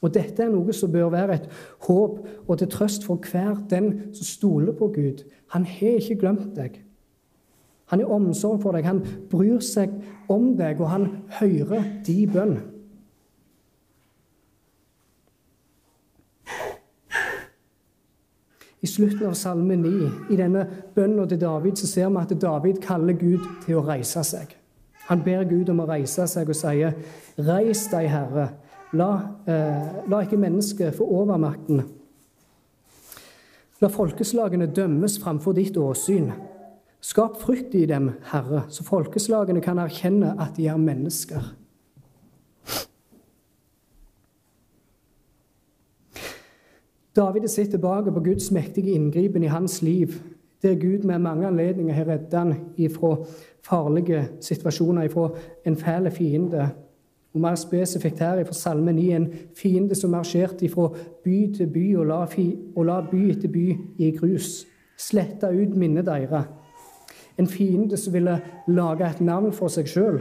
Og 0.01 0.15
Dette 0.15 0.45
er 0.47 0.53
noe 0.53 0.73
som 0.77 0.93
bør 0.93 1.13
være 1.13 1.37
et 1.43 1.53
håp 1.89 2.25
og 2.47 2.57
til 2.59 2.73
trøst 2.73 3.05
for 3.05 3.21
hver 3.21 3.61
den 3.69 3.93
som 4.17 4.33
stoler 4.33 4.73
på 4.77 4.89
Gud. 4.97 5.25
Han 5.53 5.69
har 5.69 6.01
ikke 6.01 6.23
glemt 6.25 6.57
deg. 6.57 6.84
Han 7.93 8.01
har 8.01 8.13
omsorg 8.17 8.63
for 8.63 8.77
deg, 8.77 8.87
han 8.89 9.03
bryr 9.31 9.61
seg 9.65 9.93
om 10.33 10.55
deg, 10.57 10.81
og 10.81 10.89
han 10.89 11.09
hører 11.41 11.85
de 12.07 12.17
bønn. 12.33 12.57
I 18.85 18.89
slutten 18.89 19.27
av 19.31 19.37
Salme 19.41 19.77
9, 19.81 20.11
i 20.33 20.37
denne 20.37 20.67
bønnen 20.97 21.29
til 21.29 21.41
David, 21.41 21.81
så 21.81 21.89
ser 21.89 22.11
vi 22.13 22.21
at 22.21 22.35
David 22.41 22.83
kaller 22.85 23.17
Gud 23.17 23.47
til 23.65 23.81
å 23.81 23.87
reise 23.87 24.21
seg. 24.29 24.53
Han 25.09 25.23
ber 25.25 25.45
Gud 25.49 25.71
om 25.73 25.81
å 25.85 25.89
reise 25.89 26.27
seg 26.29 26.49
og 26.49 26.57
sier, 26.57 26.93
'Reis 27.37 27.87
deg, 27.93 28.09
Herre, 28.09 28.49
La, 28.95 29.21
eh, 29.47 30.09
la 30.09 30.21
ikke 30.23 30.39
mennesket 30.39 30.95
få 30.95 31.07
overmakten. 31.19 31.83
La 33.83 33.89
folkeslagene 33.91 34.69
dømmes 34.71 35.17
framfor 35.19 35.57
ditt 35.57 35.77
åsyn. 35.77 36.31
Skap 37.05 37.37
frykt 37.37 37.75
i 37.77 37.85
dem, 37.87 38.15
Herre, 38.31 38.63
så 38.73 38.85
folkeslagene 38.87 39.61
kan 39.61 39.77
erkjenne 39.83 40.31
at 40.41 40.55
de 40.57 40.71
er 40.73 40.79
mennesker. 40.81 41.51
David 47.15 47.45
sitter 47.49 47.77
tilbake 47.77 48.13
på 48.13 48.23
Guds 48.25 48.49
mektige 48.51 48.97
inngripen 48.97 49.45
i 49.45 49.53
hans 49.53 49.83
liv, 49.83 50.17
der 50.63 50.81
Gud 50.81 51.05
med 51.05 51.19
mange 51.19 51.47
anledninger 51.47 51.95
har 51.95 52.09
reddet 52.09 52.39
han 52.39 52.55
ifra 52.77 53.19
farlige 53.63 54.25
situasjoner, 54.41 55.03
ifra 55.03 55.29
en 55.67 55.77
fæl 55.77 56.11
fiende. 56.11 56.71
Og 57.35 57.41
mer 57.41 57.55
spesifikt 57.55 58.19
her 58.19 58.45
fra 58.45 58.53
Salme 58.53 58.93
9 58.93 59.11
en 59.13 59.33
fiende 59.57 59.95
som 59.95 60.11
marsjerte 60.11 60.69
fra 60.69 60.89
by 61.25 61.53
til 61.53 61.67
by 61.67 61.87
og 61.97 62.85
la 62.87 63.01
by 63.11 63.31
etter 63.31 63.49
by 63.49 63.71
i 63.99 64.11
grus. 64.17 64.65
Sletta 64.97 65.53
ut 65.53 65.77
minnet 65.77 66.07
deres. 66.07 66.64
En 67.39 67.51
fiende 67.51 67.97
som 67.99 68.15
ville 68.15 68.39
lage 68.71 69.07
et 69.09 69.21
navn 69.25 69.53
for 69.53 69.73
seg 69.73 69.89
sjøl, 69.91 70.21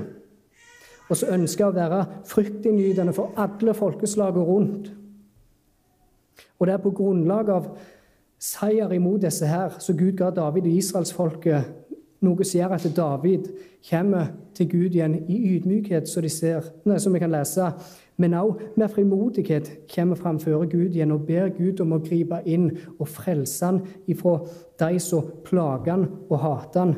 og 1.09 1.17
som 1.19 1.33
ønska 1.35 1.67
å 1.67 1.75
være 1.75 1.99
fryktinngytende 2.25 3.13
for 3.13 3.35
alle 3.37 3.75
folkeslagene 3.77 4.45
rundt. 4.47 4.91
Og 6.57 6.67
det 6.67 6.73
er 6.73 6.81
på 6.81 6.93
grunnlag 6.95 7.51
av 7.53 7.67
seier 8.41 8.91
imot 8.95 9.21
disse 9.23 9.47
her, 9.47 9.77
så 9.79 9.93
Gud 9.93 10.17
ga 10.19 10.31
David 10.33 10.65
og 10.67 10.79
israelsfolket 10.79 11.82
noe 12.23 12.45
som 12.45 12.59
gjør 12.59 12.75
at 12.77 12.87
David 12.95 13.51
kommer 13.89 14.31
til 14.55 14.69
Gud 14.71 14.95
igjen 14.95 15.17
i 15.27 15.37
ydmykhet, 15.55 16.07
som, 16.09 16.23
de 16.23 16.31
ser, 16.31 16.71
nei, 16.87 16.99
som 17.01 17.13
vi 17.13 17.21
kan 17.21 17.33
lese, 17.33 17.71
men 18.21 18.35
også 18.37 18.73
med 18.77 18.91
frimodighet 18.93 19.71
kommer 19.95 20.19
framfor 20.19 20.67
Gud 20.69 20.93
igjen 20.93 21.11
og 21.15 21.25
ber 21.27 21.49
Gud 21.57 21.81
om 21.81 21.95
å 21.95 22.03
gripe 22.03 22.43
inn 22.45 22.69
og 22.99 23.07
frelse 23.09 23.65
han 23.65 23.81
ifra 24.07 24.37
de 24.79 25.01
som 25.01 25.31
plager 25.45 25.95
han 25.95 26.05
og 26.29 26.37
hater 26.43 26.85
han. 26.85 26.95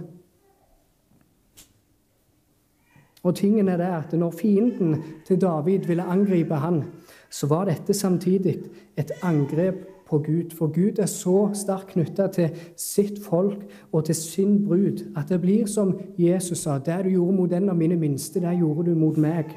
Og 3.25 3.33
tingen 3.39 3.71
er 3.73 3.79
det 3.81 3.89
at 3.89 4.11
når 4.13 4.35
fienden 4.37 4.99
til 5.25 5.39
David 5.41 5.87
ville 5.89 6.05
angripe 6.05 6.59
han, 6.61 6.83
så 7.31 7.47
var 7.49 7.65
dette 7.65 7.93
samtidig 7.97 8.59
et 8.97 9.11
angrep 9.25 9.94
på 10.09 10.17
Gud. 10.17 10.53
For 10.57 10.67
Gud 10.67 10.99
er 10.99 11.09
så 11.09 11.49
sterkt 11.53 11.93
knytta 11.93 12.27
til 12.27 12.49
sitt 12.77 13.19
folk 13.23 13.65
og 13.91 14.05
til 14.05 14.15
sin 14.15 14.57
brud 14.67 15.05
at 15.17 15.29
det 15.29 15.41
blir 15.41 15.65
som 15.65 15.95
Jesus 16.17 16.65
sa 16.65 16.77
Det 16.77 17.03
du 17.03 17.09
gjorde 17.09 17.37
mot 17.37 17.51
den 17.51 17.69
av 17.69 17.77
mine 17.77 17.95
minste, 17.95 18.39
det 18.39 18.57
gjorde 18.59 18.89
du 18.91 18.95
mot 18.95 19.17
meg. 19.17 19.55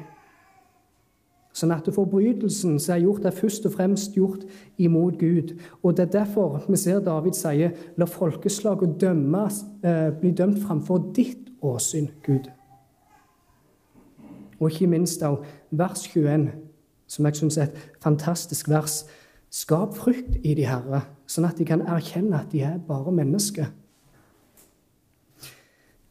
Sånn 1.53 1.73
at 1.73 1.87
forbrytelsen 1.91 2.77
som 2.79 2.93
er 2.95 3.01
gjort, 3.03 3.25
er 3.25 3.35
først 3.35 3.65
og 3.67 3.73
fremst 3.73 4.15
gjort 4.15 4.45
imot 4.77 5.17
Gud. 5.19 5.57
Og 5.83 5.97
Det 5.97 6.07
er 6.07 6.19
derfor 6.19 6.63
vi 6.67 6.77
ser 6.77 6.99
David 6.99 7.33
sier 7.33 7.71
la 7.97 8.05
folkeslaget 8.05 9.01
dømmes, 9.01 9.65
eh, 9.83 10.11
bli 10.11 10.31
dømt 10.31 10.59
framfor 10.59 11.11
ditt 11.15 11.49
åsyn, 11.61 12.09
Gud. 12.23 12.49
Og 14.59 14.71
ikke 14.71 14.87
minst 14.87 15.23
av 15.23 15.43
vers 15.71 16.07
21, 16.07 16.51
som 17.07 17.25
jeg 17.25 17.35
syns 17.35 17.57
er 17.57 17.63
et 17.63 17.89
fantastisk 18.03 18.69
vers. 18.69 19.05
Skap 19.49 19.95
frykt 19.97 20.37
i 20.45 20.53
de 20.53 20.65
Herre, 20.69 21.01
sånn 21.29 21.47
at 21.47 21.57
de 21.57 21.65
kan 21.65 21.81
erkjenne 21.81 22.37
at 22.37 22.51
de 22.53 22.61
er 22.65 22.77
bare 22.85 23.13
mennesker. 23.13 23.71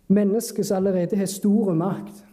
Mennesker 0.08 0.64
som 0.66 0.80
allerede 0.80 1.18
har 1.20 1.28
stor 1.30 1.74
makt, 1.76 2.24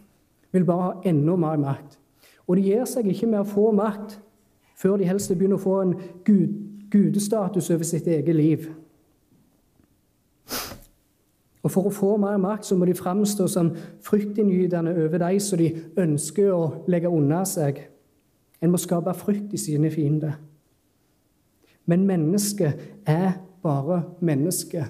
vil 0.52 0.64
bare 0.64 0.82
ha 0.82 1.10
enda 1.10 1.36
mer 1.36 1.60
makt. 1.60 1.98
Og 2.46 2.56
de 2.56 2.64
gir 2.70 2.86
seg 2.88 3.06
ikke 3.10 3.28
med 3.28 3.42
å 3.42 3.48
få 3.48 3.70
makt 3.76 4.18
før 4.76 4.98
de 5.00 5.08
helst 5.08 5.32
begynner 5.32 5.58
å 5.58 5.62
få 5.62 5.76
en 5.82 5.94
gud, 6.24 6.56
gudestatus 6.92 7.70
over 7.72 7.86
sitt 7.86 8.06
eget 8.06 8.36
liv. 8.36 8.66
Og 11.66 11.72
For 11.72 11.88
å 11.88 11.94
få 11.94 12.12
mer 12.22 12.36
makt 12.38 12.68
så 12.68 12.76
må 12.78 12.86
de 12.86 12.94
framstå 12.94 13.48
som 13.50 13.72
fryktinngytende 14.06 14.92
over 15.02 15.18
de 15.18 15.40
som 15.42 15.58
de 15.58 15.72
ønsker 15.98 16.52
å 16.54 16.84
legge 16.86 17.10
unna 17.10 17.40
seg. 17.44 17.80
En 18.62 18.70
må 18.70 18.78
skape 18.78 19.14
frykt 19.18 19.56
i 19.56 19.58
sine 19.58 19.90
fiender. 19.90 20.36
Men 21.86 22.06
mennesket 22.06 22.74
er 23.06 23.32
bare 23.62 24.02
menneske. 24.20 24.86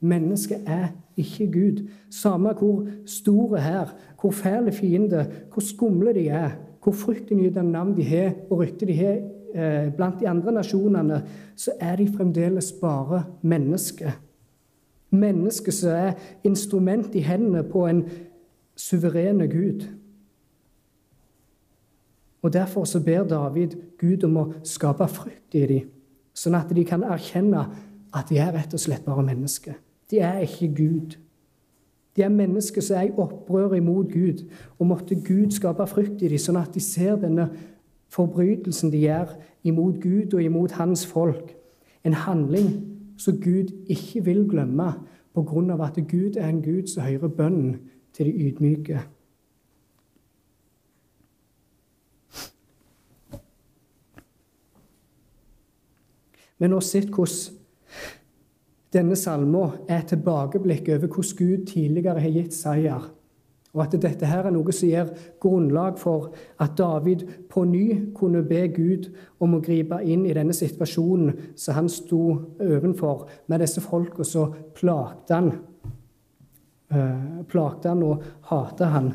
Mennesket 0.00 0.58
er 0.66 0.88
ikke 1.16 1.52
Gud. 1.52 1.88
Samme 2.10 2.52
hvor 2.52 2.86
store 3.06 3.60
her, 3.60 3.94
hvor 4.20 4.30
fæle 4.30 4.72
fiender, 4.72 5.24
hvor 5.52 5.60
skumle 5.60 6.14
de 6.14 6.28
er, 6.28 6.50
hvor 6.82 6.92
fryktinngytende 6.92 7.72
navn 7.72 7.96
de 7.96 8.04
har, 8.04 8.32
og 8.50 8.58
rykte 8.58 8.86
de 8.86 8.92
har 8.92 9.18
eh, 9.54 9.92
blant 9.96 10.20
de 10.20 10.28
andre 10.28 10.52
nasjonene, 10.52 11.22
så 11.56 11.70
er 11.80 11.96
de 11.96 12.08
fremdeles 12.16 12.72
bare 12.80 13.24
mennesker. 13.42 14.10
Mennesker 15.10 15.72
som 15.72 15.90
er 15.90 16.12
instrument 16.44 17.14
i 17.14 17.20
hendene 17.20 17.62
på 17.62 17.86
en 17.86 18.04
suverene 18.76 19.48
Gud. 19.48 19.86
Og 22.42 22.52
Derfor 22.52 22.84
så 22.84 23.04
ber 23.04 23.24
David 23.24 23.68
Gud 24.00 24.24
om 24.24 24.36
å 24.36 24.48
skape 24.62 25.08
frykt 25.08 25.54
i 25.54 25.66
dem 25.66 25.93
sånn 26.34 26.56
at 26.58 26.70
de 26.74 26.84
kan 26.86 27.04
erkjenne 27.06 27.64
at 28.14 28.30
de 28.30 28.38
er 28.42 28.52
rett 28.54 28.74
og 28.74 28.82
slett 28.82 29.04
bare 29.06 29.24
mennesker. 29.26 29.76
De 30.10 30.20
er 30.22 30.42
ikke 30.44 30.70
Gud. 30.76 31.16
De 32.14 32.22
er 32.22 32.30
mennesker 32.30 32.82
som 32.84 32.98
er 32.98 33.08
i 33.08 33.14
opprør 33.18 33.74
imot 33.74 34.12
Gud, 34.12 34.44
og 34.78 34.86
måtte 34.86 35.18
Gud 35.18 35.54
skape 35.54 35.86
frykt 35.90 36.22
i 36.22 36.30
dem, 36.30 36.38
sånn 36.38 36.60
at 36.60 36.74
de 36.74 36.82
ser 36.82 37.16
denne 37.22 37.48
forbrytelsen 38.14 38.92
de 38.92 39.02
gjør 39.06 39.34
imot 39.66 39.98
Gud 40.02 40.36
og 40.36 40.42
imot 40.44 40.76
hans 40.78 41.02
folk. 41.06 41.54
En 42.06 42.14
handling 42.14 42.70
som 43.18 43.40
Gud 43.40 43.72
ikke 43.90 44.22
vil 44.28 44.44
glemme, 44.50 44.92
av 45.34 45.80
at 45.82 45.98
Gud 46.06 46.36
er 46.36 46.46
en 46.48 46.62
Gud 46.62 46.86
som 46.86 47.02
hører 47.02 47.28
bønnen 47.28 47.80
til 48.14 48.26
de 48.26 48.46
ydmyke. 48.46 49.00
Men 56.58 56.74
nå 56.74 56.80
sett 56.84 57.10
hvordan 57.10 58.12
denne 58.94 59.16
salmen 59.18 59.88
er 59.90 60.04
tilbakeblikk 60.06 60.88
over 60.94 61.10
hvordan 61.10 61.36
Gud 61.38 61.66
tidligere 61.66 62.22
har 62.22 62.34
gitt 62.34 62.54
seier. 62.54 63.10
Og 63.74 63.82
at 63.82 63.96
dette 63.98 64.28
her 64.30 64.46
er 64.46 64.54
noe 64.54 64.72
som 64.72 64.86
gir 64.86 65.08
grunnlag 65.42 65.96
for 65.98 66.28
at 66.62 66.76
David 66.78 67.24
på 67.50 67.64
ny 67.66 68.12
kunne 68.14 68.44
be 68.46 68.68
Gud 68.70 69.08
om 69.42 69.56
å 69.56 69.62
gripe 69.64 69.98
inn 70.06 70.22
i 70.28 70.34
denne 70.36 70.54
situasjonen 70.54 71.56
som 71.58 71.80
han 71.80 71.90
sto 71.90 72.22
overfor 72.62 73.26
med 73.50 73.64
disse 73.64 73.82
folka 73.82 74.26
som 74.26 74.54
plagte 74.78 75.34
han, 75.34 75.50
uh, 76.94 77.42
plagte 77.50 77.90
han 77.90 78.06
og 78.06 78.22
hatet 78.52 78.94
han. 78.94 79.10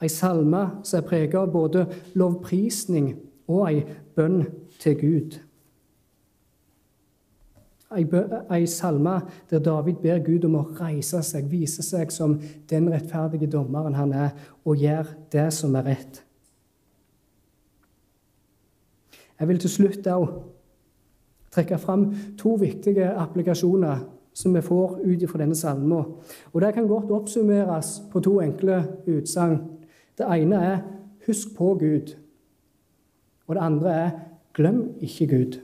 Ei 0.00 0.08
salme 0.08 0.64
som 0.88 1.02
er 1.02 1.08
preget 1.08 1.36
av 1.42 1.52
både 1.52 1.84
lovprisning 2.16 3.12
og 3.52 3.68
ei 3.68 3.84
bønn 4.16 4.44
til 4.80 4.96
Gud. 5.00 5.38
Ei 7.94 8.66
salme 8.66 9.20
der 9.50 9.62
David 9.62 10.00
ber 10.02 10.22
Gud 10.24 10.44
om 10.48 10.56
å 10.58 10.64
reise 10.80 11.20
seg, 11.22 11.46
vise 11.50 11.84
seg 11.86 12.10
som 12.12 12.38
den 12.70 12.88
rettferdige 12.90 13.50
dommeren 13.50 13.94
han 13.94 14.12
er, 14.12 14.32
og 14.64 14.82
gjøre 14.82 15.14
det 15.32 15.50
som 15.54 15.76
er 15.78 15.86
rett. 15.92 16.24
Jeg 19.38 19.48
vil 19.48 19.60
til 19.62 19.70
slutt 19.70 20.10
òg 20.10 20.26
trekke 21.54 21.78
fram 21.78 22.08
to 22.38 22.56
viktige 22.58 23.12
applikasjoner 23.20 24.02
som 24.34 24.54
vi 24.54 24.62
får 24.64 24.98
ut 25.04 25.24
fra 25.30 25.38
denne 25.38 25.54
salmen. 25.54 25.92
Og 26.52 26.60
Det 26.60 26.74
kan 26.74 26.88
godt 26.88 27.10
oppsummeres 27.10 28.02
på 28.10 28.20
to 28.20 28.40
enkle 28.40 28.82
utsagn. 29.06 29.60
Det 30.18 30.26
ene 30.26 30.56
er 30.56 30.78
'husk 31.26 31.56
på 31.56 31.78
Gud', 31.78 32.16
og 33.46 33.54
det 33.54 33.62
andre 33.62 33.90
er 33.94 34.10
'glem 34.54 34.94
ikke 35.00 35.26
Gud'. 35.26 35.60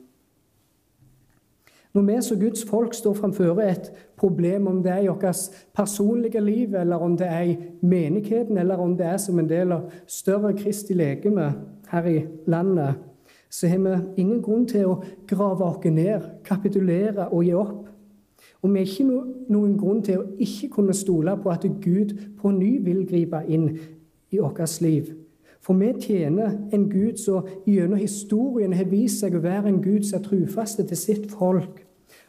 Når 1.94 2.02
vi 2.02 2.22
som 2.22 2.40
Guds 2.40 2.64
folk 2.64 2.94
står 2.94 3.14
framfor 3.14 3.60
et 3.60 3.92
problem, 4.16 4.66
om 4.66 4.82
det 4.82 4.92
er 4.92 4.98
i 4.98 5.06
vårt 5.06 5.50
personlige 5.74 6.40
liv, 6.40 6.74
eller 6.74 6.96
om 6.96 7.16
det 7.16 7.26
er 7.26 7.40
i 7.40 7.56
menigheten, 7.82 8.58
eller 8.58 8.76
om 8.76 8.96
det 8.96 9.06
er 9.06 9.16
som 9.16 9.38
en 9.38 9.48
del 9.48 9.72
av 9.72 9.90
større 10.06 10.52
Kristi 10.52 10.94
legeme 10.94 11.54
her 11.90 12.04
i 12.04 12.26
landet, 12.46 12.94
så 13.50 13.68
har 13.68 13.78
vi 13.78 14.22
ingen 14.22 14.42
grunn 14.42 14.66
til 14.66 14.86
å 14.86 15.00
grave 15.26 15.64
oss 15.64 15.84
ned, 15.84 16.20
kapitulere 16.44 17.28
og 17.28 17.44
gi 17.44 17.54
opp. 17.54 17.88
Og 18.62 18.70
vi 18.70 18.78
har 18.78 18.86
ikke 18.86 19.24
noen 19.50 19.74
grunn 19.78 20.02
til 20.02 20.20
å 20.20 20.28
ikke 20.38 20.68
kunne 20.68 20.94
stole 20.94 21.34
på 21.42 21.50
at 21.50 21.66
Gud 21.82 22.14
på 22.38 22.50
ny 22.54 22.78
vil 22.84 23.02
gripe 23.08 23.42
inn 23.48 23.72
i 24.30 24.38
vårt 24.38 24.80
liv. 24.80 25.10
For 25.70 25.78
vi 25.78 25.92
tjener 26.02 26.56
en 26.74 26.88
Gud 26.90 27.18
som 27.22 27.46
gjennom 27.62 28.00
historien 28.00 28.72
har 28.74 28.88
vist 28.90 29.20
seg 29.22 29.36
å 29.38 29.42
være 29.44 29.68
en 29.70 29.76
Gud 29.78 30.02
som 30.02 30.16
er 30.18 30.24
trufaste 30.24 30.82
til 30.82 30.98
sitt 30.98 31.28
folk. 31.30 31.84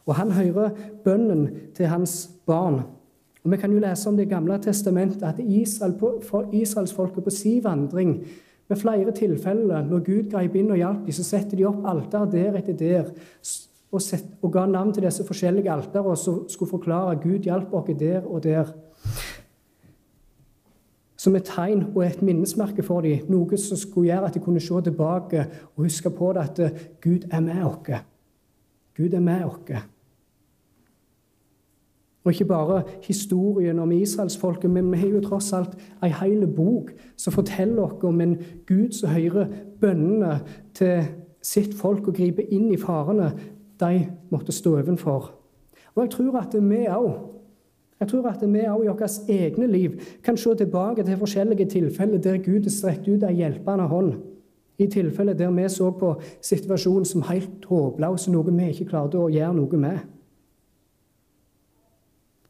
Og 0.06 0.14
han 0.20 0.30
hører 0.36 0.76
bønnen 1.02 1.48
til 1.74 1.90
hans 1.90 2.30
barn. 2.46 2.84
Og 3.42 3.52
Vi 3.52 3.58
kan 3.58 3.74
jo 3.74 3.80
lese 3.82 4.10
om 4.10 4.18
Det 4.18 4.30
gamle 4.30 4.60
testamentet, 4.62 5.24
at 5.24 5.40
Israel 5.40 5.98
for 6.22 6.54
israelsfolket 6.54 7.24
på 7.24 7.34
si 7.34 7.60
vandring 7.64 8.28
med 8.70 8.78
flere 8.78 9.12
tilfeller, 9.12 9.90
når 9.90 10.06
Gud 10.06 10.30
grep 10.30 10.56
inn 10.56 10.70
og 10.70 10.78
hjalp 10.78 11.02
dem, 11.08 11.12
så 11.12 11.24
setter 11.24 11.58
de 11.58 11.66
opp 11.66 11.82
alter 11.86 12.30
der 12.30 12.62
etter 12.62 12.74
der 12.78 13.10
og, 13.92 14.02
set, 14.02 14.38
og 14.44 14.54
ga 14.54 14.68
navn 14.68 14.94
til 14.94 15.04
disse 15.04 15.26
forskjellige 15.26 15.72
alter, 15.72 16.14
som 16.14 16.46
skulle 16.48 16.70
forklare 16.70 17.16
at 17.16 17.24
Gud 17.24 17.42
hjalp 17.42 17.74
oss 17.74 17.90
der 17.98 18.22
og 18.22 18.44
der 18.44 18.70
som 21.22 21.36
et 21.38 21.46
tegn 21.46 21.84
og 21.92 22.02
et 22.06 22.22
minnesmerke 22.26 22.84
for 22.84 23.06
dem. 23.06 23.28
Noe 23.30 23.58
som 23.62 23.78
skulle 23.78 24.10
gjøre 24.10 24.30
at 24.32 24.38
de 24.38 24.42
kunne 24.42 24.62
se 24.64 24.82
tilbake 24.84 25.46
og 25.76 25.84
huske 25.86 26.10
på 26.10 26.34
det 26.34 26.46
at 26.48 26.60
eh, 26.66 26.86
Gud 27.02 27.28
er 27.32 27.44
med 27.46 27.64
oss. 27.64 28.06
Gud 28.98 29.14
er 29.14 29.20
med 29.20 29.44
oss. 29.46 29.84
Og 32.24 32.32
ikke 32.32 32.46
bare 32.46 32.84
historien 33.02 33.80
om 33.80 33.92
israelsfolket, 33.92 34.70
men 34.70 34.92
vi 34.92 34.98
har 34.98 35.08
jo 35.08 35.22
tross 35.22 35.54
alt 35.54 35.78
ei 36.04 36.12
hel 36.14 36.46
bok 36.48 36.92
som 37.18 37.34
forteller 37.34 37.84
oss 37.84 38.04
om 38.04 38.22
en 38.22 38.36
Gud 38.68 38.92
som 38.94 39.10
hører 39.10 39.48
bønnene 39.82 40.40
til 40.78 41.06
sitt 41.42 41.74
folk 41.78 42.08
og 42.08 42.18
griper 42.18 42.50
inn 42.50 42.70
i 42.74 42.78
farene 42.82 43.32
de 43.82 44.06
måtte 44.30 44.54
stå 44.54 44.78
ovenfor. 44.80 45.32
Og 45.96 46.04
jeg 46.04 46.12
tror 46.14 46.38
at 46.38 46.54
vi 46.54 46.86
òg 46.86 47.31
jeg 48.02 48.10
tror 48.10 48.32
at 48.32 48.42
vi 48.42 48.64
òg 48.66 48.82
i 48.82 48.90
vårt 48.90 49.30
egne 49.30 49.68
liv 49.70 50.00
kan 50.26 50.38
se 50.38 50.56
tilbake 50.58 51.04
til 51.06 51.20
forskjellige 51.22 51.68
tilfeller 51.70 52.18
der 52.18 52.40
Gud 52.42 52.66
har 52.66 52.74
strekt 52.74 53.06
ut 53.08 53.22
ei 53.28 53.36
hjelpende 53.38 53.86
hånd. 53.92 54.16
I 54.82 54.88
tilfeller 54.90 55.38
der 55.38 55.52
vi 55.54 55.68
så 55.70 55.92
på 55.94 56.16
situasjonen 56.42 57.06
som 57.06 57.22
helt 57.30 57.68
håpløs, 57.70 58.26
noe 58.34 58.56
vi 58.56 58.70
ikke 58.72 58.88
klarte 58.90 59.22
å 59.22 59.30
gjøre 59.30 59.54
noe 59.54 59.82
med. 59.84 60.00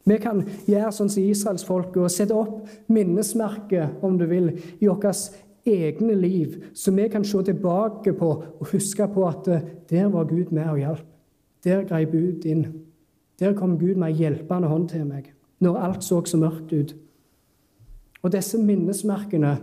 Vi 0.07 0.17
kan 0.23 0.39
gjøre 0.67 0.93
sånn 0.95 1.11
som 1.11 1.27
israelsfolket 1.33 1.99
og 1.99 2.15
sette 2.15 2.37
opp 2.37 2.71
minnesmerker, 2.87 3.97
om 4.01 4.15
du 4.17 4.23
vil, 4.31 4.53
i 4.79 4.87
vårt 4.87 5.35
egne 5.67 6.15
liv, 6.15 6.55
så 6.73 6.95
vi 6.95 7.09
kan 7.11 7.27
se 7.27 7.43
tilbake 7.51 8.15
på 8.15 8.31
og 8.31 8.71
huske 8.71 9.09
på 9.11 9.27
at 9.27 9.51
eh, 9.51 9.67
der 9.91 10.07
var 10.15 10.31
Gud 10.31 10.55
med 10.55 10.71
og 10.71 10.79
hjalp. 10.79 11.05
Der 11.63 11.83
grep 11.85 12.15
Gud 12.15 12.47
inn. 12.49 12.65
Der 13.37 13.53
kom 13.53 13.75
Gud 13.77 13.99
med 13.99 14.15
ei 14.15 14.23
hjelpende 14.23 14.71
hånd 14.71 14.89
til 14.95 15.05
meg 15.05 15.33
når 15.61 15.79
alt 15.85 16.03
så 16.03 16.23
så 16.25 16.37
mørkt 16.41 16.73
ut. 16.73 16.95
Og 18.21 18.33
disse 18.33 18.57
minnesmerkene 18.61 19.55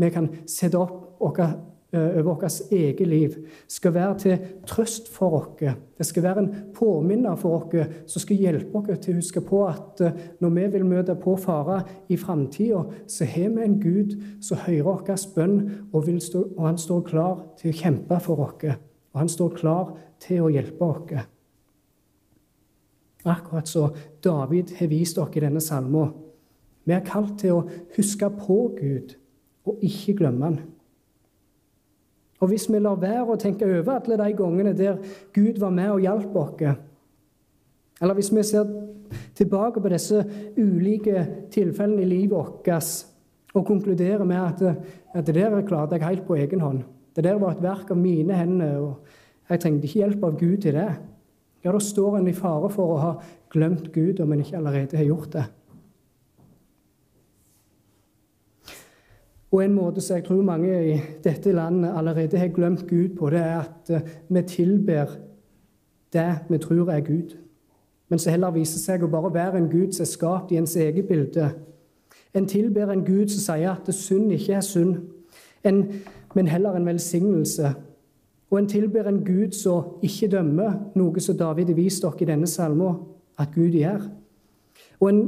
vi 0.00 0.08
kan 0.12 0.30
sette 0.48 0.78
opp 0.80 1.36
eh, 1.38 1.52
over 1.92 2.22
vårt 2.22 2.44
eget 2.72 3.08
liv, 3.08 3.34
skal 3.68 3.94
være 3.94 4.18
til 4.18 4.44
trøst 4.66 5.10
for 5.12 5.36
oss. 5.40 5.74
Det 5.98 6.06
skal 6.06 6.22
være 6.22 6.44
en 6.44 6.52
påminner 6.74 7.36
for 7.36 7.58
oss 7.58 7.96
som 8.06 8.22
skal 8.22 8.40
hjelpe 8.40 8.78
oss 8.78 9.02
til 9.02 9.14
å 9.14 9.20
huske 9.20 9.42
på 9.44 9.64
at 9.68 10.00
eh, 10.00 10.20
når 10.40 10.54
vi 10.56 10.68
vil 10.76 10.86
møte 10.88 11.16
på 11.20 11.36
fare 11.36 11.82
i 12.08 12.16
framtida, 12.16 12.84
så 13.06 13.28
har 13.28 13.50
vi 13.56 13.66
en 13.66 13.80
Gud 13.82 14.16
som 14.40 14.62
hører 14.64 14.86
vår 14.86 15.26
bønn, 15.34 15.58
og, 15.92 16.08
stå, 16.20 16.46
og 16.56 16.64
han 16.66 16.78
står 16.78 17.04
klar 17.10 17.44
til 17.60 17.74
å 17.74 17.78
kjempe 17.82 18.20
for 18.24 18.46
oss. 18.46 18.80
Og 19.10 19.20
han 19.20 19.28
står 19.28 19.54
klar 19.58 19.92
til 20.22 20.46
å 20.46 20.54
hjelpe 20.54 20.84
oss. 20.86 21.28
Akkurat 23.24 23.68
så 23.68 23.90
David 24.24 24.74
har 24.78 24.88
vist 24.88 25.18
dere 25.18 25.36
i 25.36 25.44
denne 25.44 25.60
salmen. 25.60 26.12
Vi 26.84 26.94
er 26.96 27.04
kalt 27.04 27.36
til 27.42 27.58
å 27.58 27.64
huske 27.96 28.30
på 28.38 28.60
Gud 28.78 29.16
og 29.68 29.82
ikke 29.84 30.16
glemme 30.22 30.46
Han. 30.48 30.60
Og 32.40 32.48
hvis 32.48 32.70
vi 32.72 32.80
lar 32.80 32.96
være 32.96 33.34
å 33.34 33.40
tenke 33.40 33.68
over 33.68 33.98
alle 33.98 34.16
de 34.16 34.36
gangene 34.36 34.72
der 34.76 34.96
Gud 35.34 35.60
var 35.60 35.74
med 35.76 35.90
og 35.92 36.00
hjalp 36.00 36.36
oss, 36.40 36.78
eller 38.00 38.16
hvis 38.16 38.30
vi 38.32 38.42
ser 38.48 38.70
tilbake 39.36 39.80
på 39.80 39.90
disse 39.92 40.22
ulike 40.56 41.26
tilfellene 41.52 42.02
i 42.02 42.08
livet 42.08 42.32
vårt 42.32 42.70
og 43.52 43.66
konkluderer 43.66 44.24
med 44.24 44.40
at, 44.40 44.76
at 45.14 45.26
det 45.26 45.34
der 45.34 45.66
klarte 45.66 45.98
jeg 45.98 46.06
helt 46.06 46.26
på 46.26 46.38
egen 46.38 46.60
hånd 46.60 46.82
Det 47.16 47.24
der 47.24 47.38
var 47.42 47.50
et 47.50 47.62
verk 47.62 47.90
av 47.90 47.98
mine 47.98 48.32
hender, 48.32 48.78
og 48.78 49.50
jeg 49.50 49.60
trengte 49.60 49.86
ikke 49.86 49.98
hjelp 49.98 50.24
av 50.24 50.36
Gud 50.38 50.60
til 50.62 50.74
det 50.78 50.92
ja, 51.64 51.72
da 51.72 51.78
står 51.78 52.18
en 52.18 52.28
i 52.28 52.36
fare 52.36 52.70
for 52.72 52.94
å 52.94 53.00
ha 53.00 53.14
glemt 53.52 53.90
Gud 53.92 54.20
om 54.20 54.32
en 54.32 54.40
ikke 54.44 54.56
allerede 54.56 54.96
har 54.96 55.04
gjort 55.04 55.32
det. 55.32 55.46
Og 59.50 59.64
En 59.64 59.74
måte 59.74 60.00
som 60.00 60.16
jeg 60.16 60.24
tror 60.24 60.42
mange 60.42 60.70
i 60.92 61.00
dette 61.24 61.52
landet 61.52 61.92
allerede 61.96 62.38
har 62.38 62.48
glemt 62.54 62.86
Gud 62.88 63.16
på, 63.18 63.30
det 63.30 63.38
er 63.38 63.58
at 63.58 63.90
eh, 63.90 64.10
vi 64.28 64.42
tilber 64.42 65.16
det 66.12 66.38
vi 66.48 66.58
tror 66.58 66.90
er 66.90 67.00
Gud, 67.00 67.36
men 68.08 68.18
som 68.18 68.30
heller 68.30 68.50
viser 68.50 68.78
seg 68.78 69.02
å 69.02 69.10
bare 69.10 69.34
være 69.34 69.58
en 69.58 69.68
Gud 69.70 69.92
som 69.92 70.02
er 70.02 70.10
skapt 70.10 70.52
i 70.52 70.58
ens 70.58 70.76
eget 70.76 71.08
bilde. 71.08 71.50
En 72.34 72.46
tilber 72.46 72.90
en 72.90 73.04
Gud 73.04 73.28
som 73.28 73.42
sier 73.42 73.74
at 73.74 73.94
synd 73.94 74.32
ikke 74.32 74.54
er 74.54 74.64
synd, 74.66 74.96
en, 75.64 75.84
men 76.34 76.48
heller 76.48 76.74
en 76.76 76.86
velsignelse 76.86 77.74
og 78.50 78.58
en 78.58 78.68
tilber 78.68 79.06
en 79.06 79.24
Gud 79.24 79.52
som 79.54 80.00
ikke 80.02 80.28
dømmer, 80.32 80.72
noe 80.98 81.22
som 81.22 81.36
David 81.38 81.70
har 81.70 81.78
vist 81.78 82.02
dere 82.02 82.24
i 82.24 82.30
denne 82.32 82.48
salmen 82.50 82.96
at 83.38 83.52
Gud 83.54 83.76
gjør. 83.78 84.08
Og 85.00 85.08
en 85.08 85.20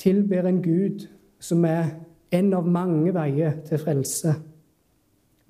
tilber 0.00 0.48
en 0.48 0.62
Gud 0.62 1.04
som 1.40 1.64
er 1.68 1.92
en 2.32 2.54
av 2.56 2.66
mange 2.66 3.12
veier 3.14 3.60
til 3.66 3.78
frelse. 3.78 4.32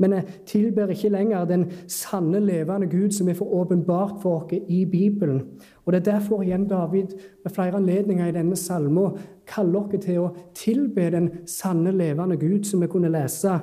Men 0.03 0.17
jeg 0.17 0.25
tilber 0.47 0.91
ikke 0.91 1.13
lenger 1.13 1.45
den 1.47 1.69
sanne, 1.87 2.41
levende 2.43 2.89
Gud 2.91 3.13
som 3.15 3.29
er 3.29 3.37
for 3.39 3.53
åpenbart 3.55 4.17
for 4.23 4.41
oss 4.41 4.57
i 4.69 4.85
Bibelen. 4.85 5.45
Og 5.85 5.93
Det 5.93 6.01
er 6.01 6.13
derfor 6.13 6.43
igjen 6.43 6.67
David 6.69 7.15
med 7.45 7.53
flere 7.55 7.77
anledninger 7.77 8.27
i 8.27 8.35
denne 8.35 8.57
salmen 8.57 9.19
kaller 9.47 9.85
oss 9.85 10.05
til 10.05 10.19
å 10.25 10.33
tilbe 10.55 11.11
den 11.11 11.31
sanne, 11.47 11.93
levende 11.93 12.37
Gud, 12.37 12.65
som 12.65 12.81
vi 12.81 12.91
kunne 12.91 13.13
lese 13.13 13.61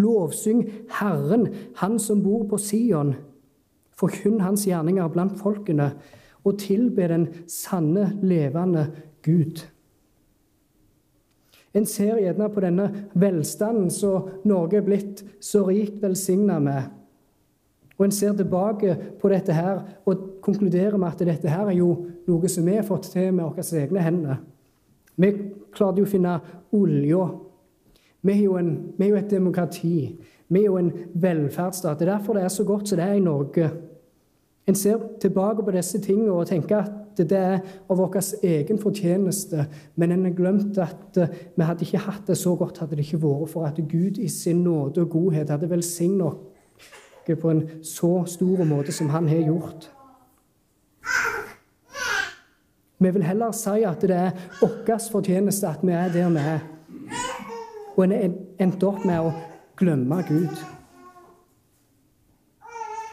Lovsyng 0.00 0.64
Herren, 1.00 1.48
Han 1.76 1.98
som 1.98 2.22
bor 2.24 2.46
på 2.48 2.58
Sion. 2.58 3.14
Forkynn 3.96 4.40
Hans 4.40 4.64
gjerninger 4.66 5.08
blant 5.12 5.36
folkene, 5.38 5.92
og 6.44 6.58
tilbe 6.58 7.08
den 7.08 7.26
sanne, 7.48 8.14
levende 8.22 8.86
Gud. 9.22 9.60
En 11.76 11.86
ser 11.86 12.18
gjerne 12.18 12.48
på 12.50 12.62
denne 12.64 12.86
velstanden 13.14 13.90
som 13.94 14.30
Norge 14.48 14.80
er 14.80 14.86
blitt 14.86 15.20
så 15.44 15.62
rikt 15.68 16.00
velsigna 16.02 16.58
med. 16.62 16.88
Og 18.00 18.06
en 18.06 18.14
ser 18.16 18.32
tilbake 18.34 18.96
på 19.20 19.28
dette 19.30 19.54
her 19.54 19.82
og 20.08 20.40
konkluderer 20.42 20.96
med 20.96 21.12
at 21.12 21.22
dette 21.28 21.52
her 21.52 21.68
er 21.68 21.76
jo 21.76 21.92
noe 22.26 22.48
som 22.50 22.66
vi 22.66 22.78
har 22.78 22.88
fått 22.88 23.10
til 23.12 23.28
med 23.36 23.44
våre 23.44 23.66
egne 23.82 24.02
hender. 24.02 24.40
Vi 25.20 25.30
klarte 25.76 26.00
jo 26.00 26.08
å 26.08 26.10
finne 26.10 26.38
olja 26.74 27.26
vi 28.22 28.32
er, 28.44 28.58
en, 28.58 28.72
vi 28.98 29.04
er, 29.04 29.08
jo 29.08 29.16
et 29.16 29.30
demokrati. 29.30 30.20
Vi 30.48 30.60
er 30.60 30.66
jo 30.66 30.76
en 30.76 30.92
velferdsstat. 31.14 31.98
Det 31.98 32.08
er 32.08 32.12
derfor 32.12 32.36
det 32.36 32.42
er 32.42 32.48
så 32.48 32.64
godt 32.64 32.88
som 32.88 32.98
det 32.98 33.06
er 33.06 33.12
i 33.12 33.20
Norge. 33.24 33.70
En 34.66 34.74
ser 34.74 34.98
tilbake 35.20 35.62
på 35.64 35.70
disse 35.70 36.00
tingene 36.00 36.32
og 36.32 36.46
tenker 36.46 36.82
at 36.82 37.18
det 37.18 37.38
er 37.38 37.58
av 37.90 37.98
vår 37.98 38.20
egen 38.42 38.78
fortjeneste. 38.78 39.64
Men 39.96 40.12
en 40.12 40.24
har 40.28 40.36
glemt 40.36 40.78
at 40.78 41.16
eh, 41.16 41.32
vi 41.56 41.64
hadde 41.64 41.84
ikke 41.84 42.04
hatt 42.04 42.28
det 42.28 42.36
så 42.38 42.54
godt 42.56 42.78
hadde 42.78 42.96
det 42.96 43.06
ikke 43.06 43.22
vært 43.22 43.50
for 43.50 43.66
at 43.66 43.80
Gud 43.88 44.20
i 44.20 44.28
sin 44.28 44.62
nåde 44.64 45.02
og 45.02 45.10
godhet 45.10 45.50
hadde 45.50 45.70
velsignet 45.70 46.26
oss 46.26 46.46
på 47.30 47.50
en 47.50 47.60
så 47.86 48.24
stor 48.26 48.64
måte 48.66 48.92
som 48.92 49.08
han 49.08 49.28
har 49.28 49.44
gjort. 49.46 49.90
Vi 52.98 53.10
vil 53.10 53.22
heller 53.22 53.52
si 53.56 53.84
at 53.86 54.02
det 54.02 54.16
er 54.16 54.30
vår 54.60 54.98
fortjeneste 55.12 55.68
at 55.68 55.84
vi 55.86 55.92
er 55.92 56.10
der 56.12 56.28
vi 56.28 56.42
er. 56.42 56.64
Og 57.96 58.04
en 58.06 58.36
endte 58.58 58.86
opp 58.86 59.04
med 59.04 59.20
å 59.20 59.32
glemme 59.80 60.22
Gud. 60.28 60.62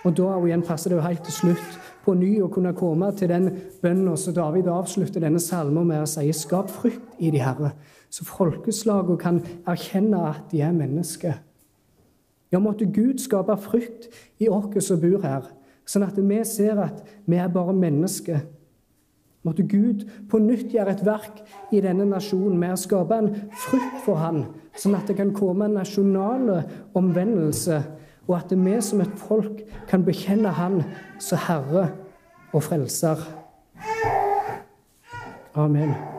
Og 0.05 0.15
da 0.15 0.59
passer 0.63 0.89
det 0.89 0.97
jo 0.97 1.03
helt 1.03 1.23
til 1.28 1.34
slutt 1.36 1.80
på 2.05 2.13
ny 2.15 2.38
å 2.39 2.47
kunne 2.51 2.71
komme 2.78 3.09
til 3.19 3.28
den 3.28 3.49
bønnen 3.82 4.15
som 4.19 4.36
David 4.36 4.69
avslutter 4.71 5.23
denne 5.23 5.41
salmen 5.43 5.88
med 5.88 6.03
å 6.03 6.07
si 6.07 6.32
'Skap 6.32 6.69
frykt 6.69 7.19
i 7.19 7.32
de 7.32 7.39
Herre', 7.43 7.73
så 8.09 8.23
folkeslagene 8.23 9.17
kan 9.17 9.41
erkjenne 9.67 10.30
at 10.30 10.51
de 10.51 10.61
er 10.61 10.71
mennesker. 10.71 11.34
Ja, 12.51 12.59
måtte 12.59 12.86
Gud 12.86 13.19
skape 13.19 13.57
frykt 13.57 14.07
i 14.39 14.47
oss 14.47 14.88
som 14.88 15.01
bor 15.01 15.21
her, 15.21 15.43
sånn 15.86 16.03
at 16.03 16.15
vi 16.15 16.43
ser 16.45 16.80
at 16.80 17.03
vi 17.28 17.36
er 17.36 17.49
bare 17.51 17.73
mennesker. 17.73 18.39
Måtte 19.43 19.63
Gud 19.63 20.07
på 20.30 20.39
nytt 20.39 20.71
gjøre 20.71 20.91
et 20.91 21.05
verk 21.05 21.43
i 21.71 21.82
denne 21.82 22.05
nasjonen 22.05 22.57
med 22.59 22.71
å 22.71 22.80
skape 22.80 23.15
en 23.15 23.30
frykt 23.51 24.01
for 24.05 24.15
Han, 24.15 24.45
sånn 24.78 24.97
at 24.97 25.09
det 25.09 25.17
kan 25.17 25.34
komme 25.36 25.67
en 25.67 25.80
nasjonal 25.80 26.61
omvendelse 26.97 27.82
og 28.28 28.36
at 28.36 28.51
vi 28.51 28.75
som 28.84 29.01
et 29.01 29.15
folk 29.28 29.63
kan 29.88 30.03
bekjenne 30.03 30.51
Han 30.51 30.82
som 31.19 31.39
Herre 31.47 31.88
og 32.53 32.63
Frelser. 32.63 33.23
Amen. 35.55 36.16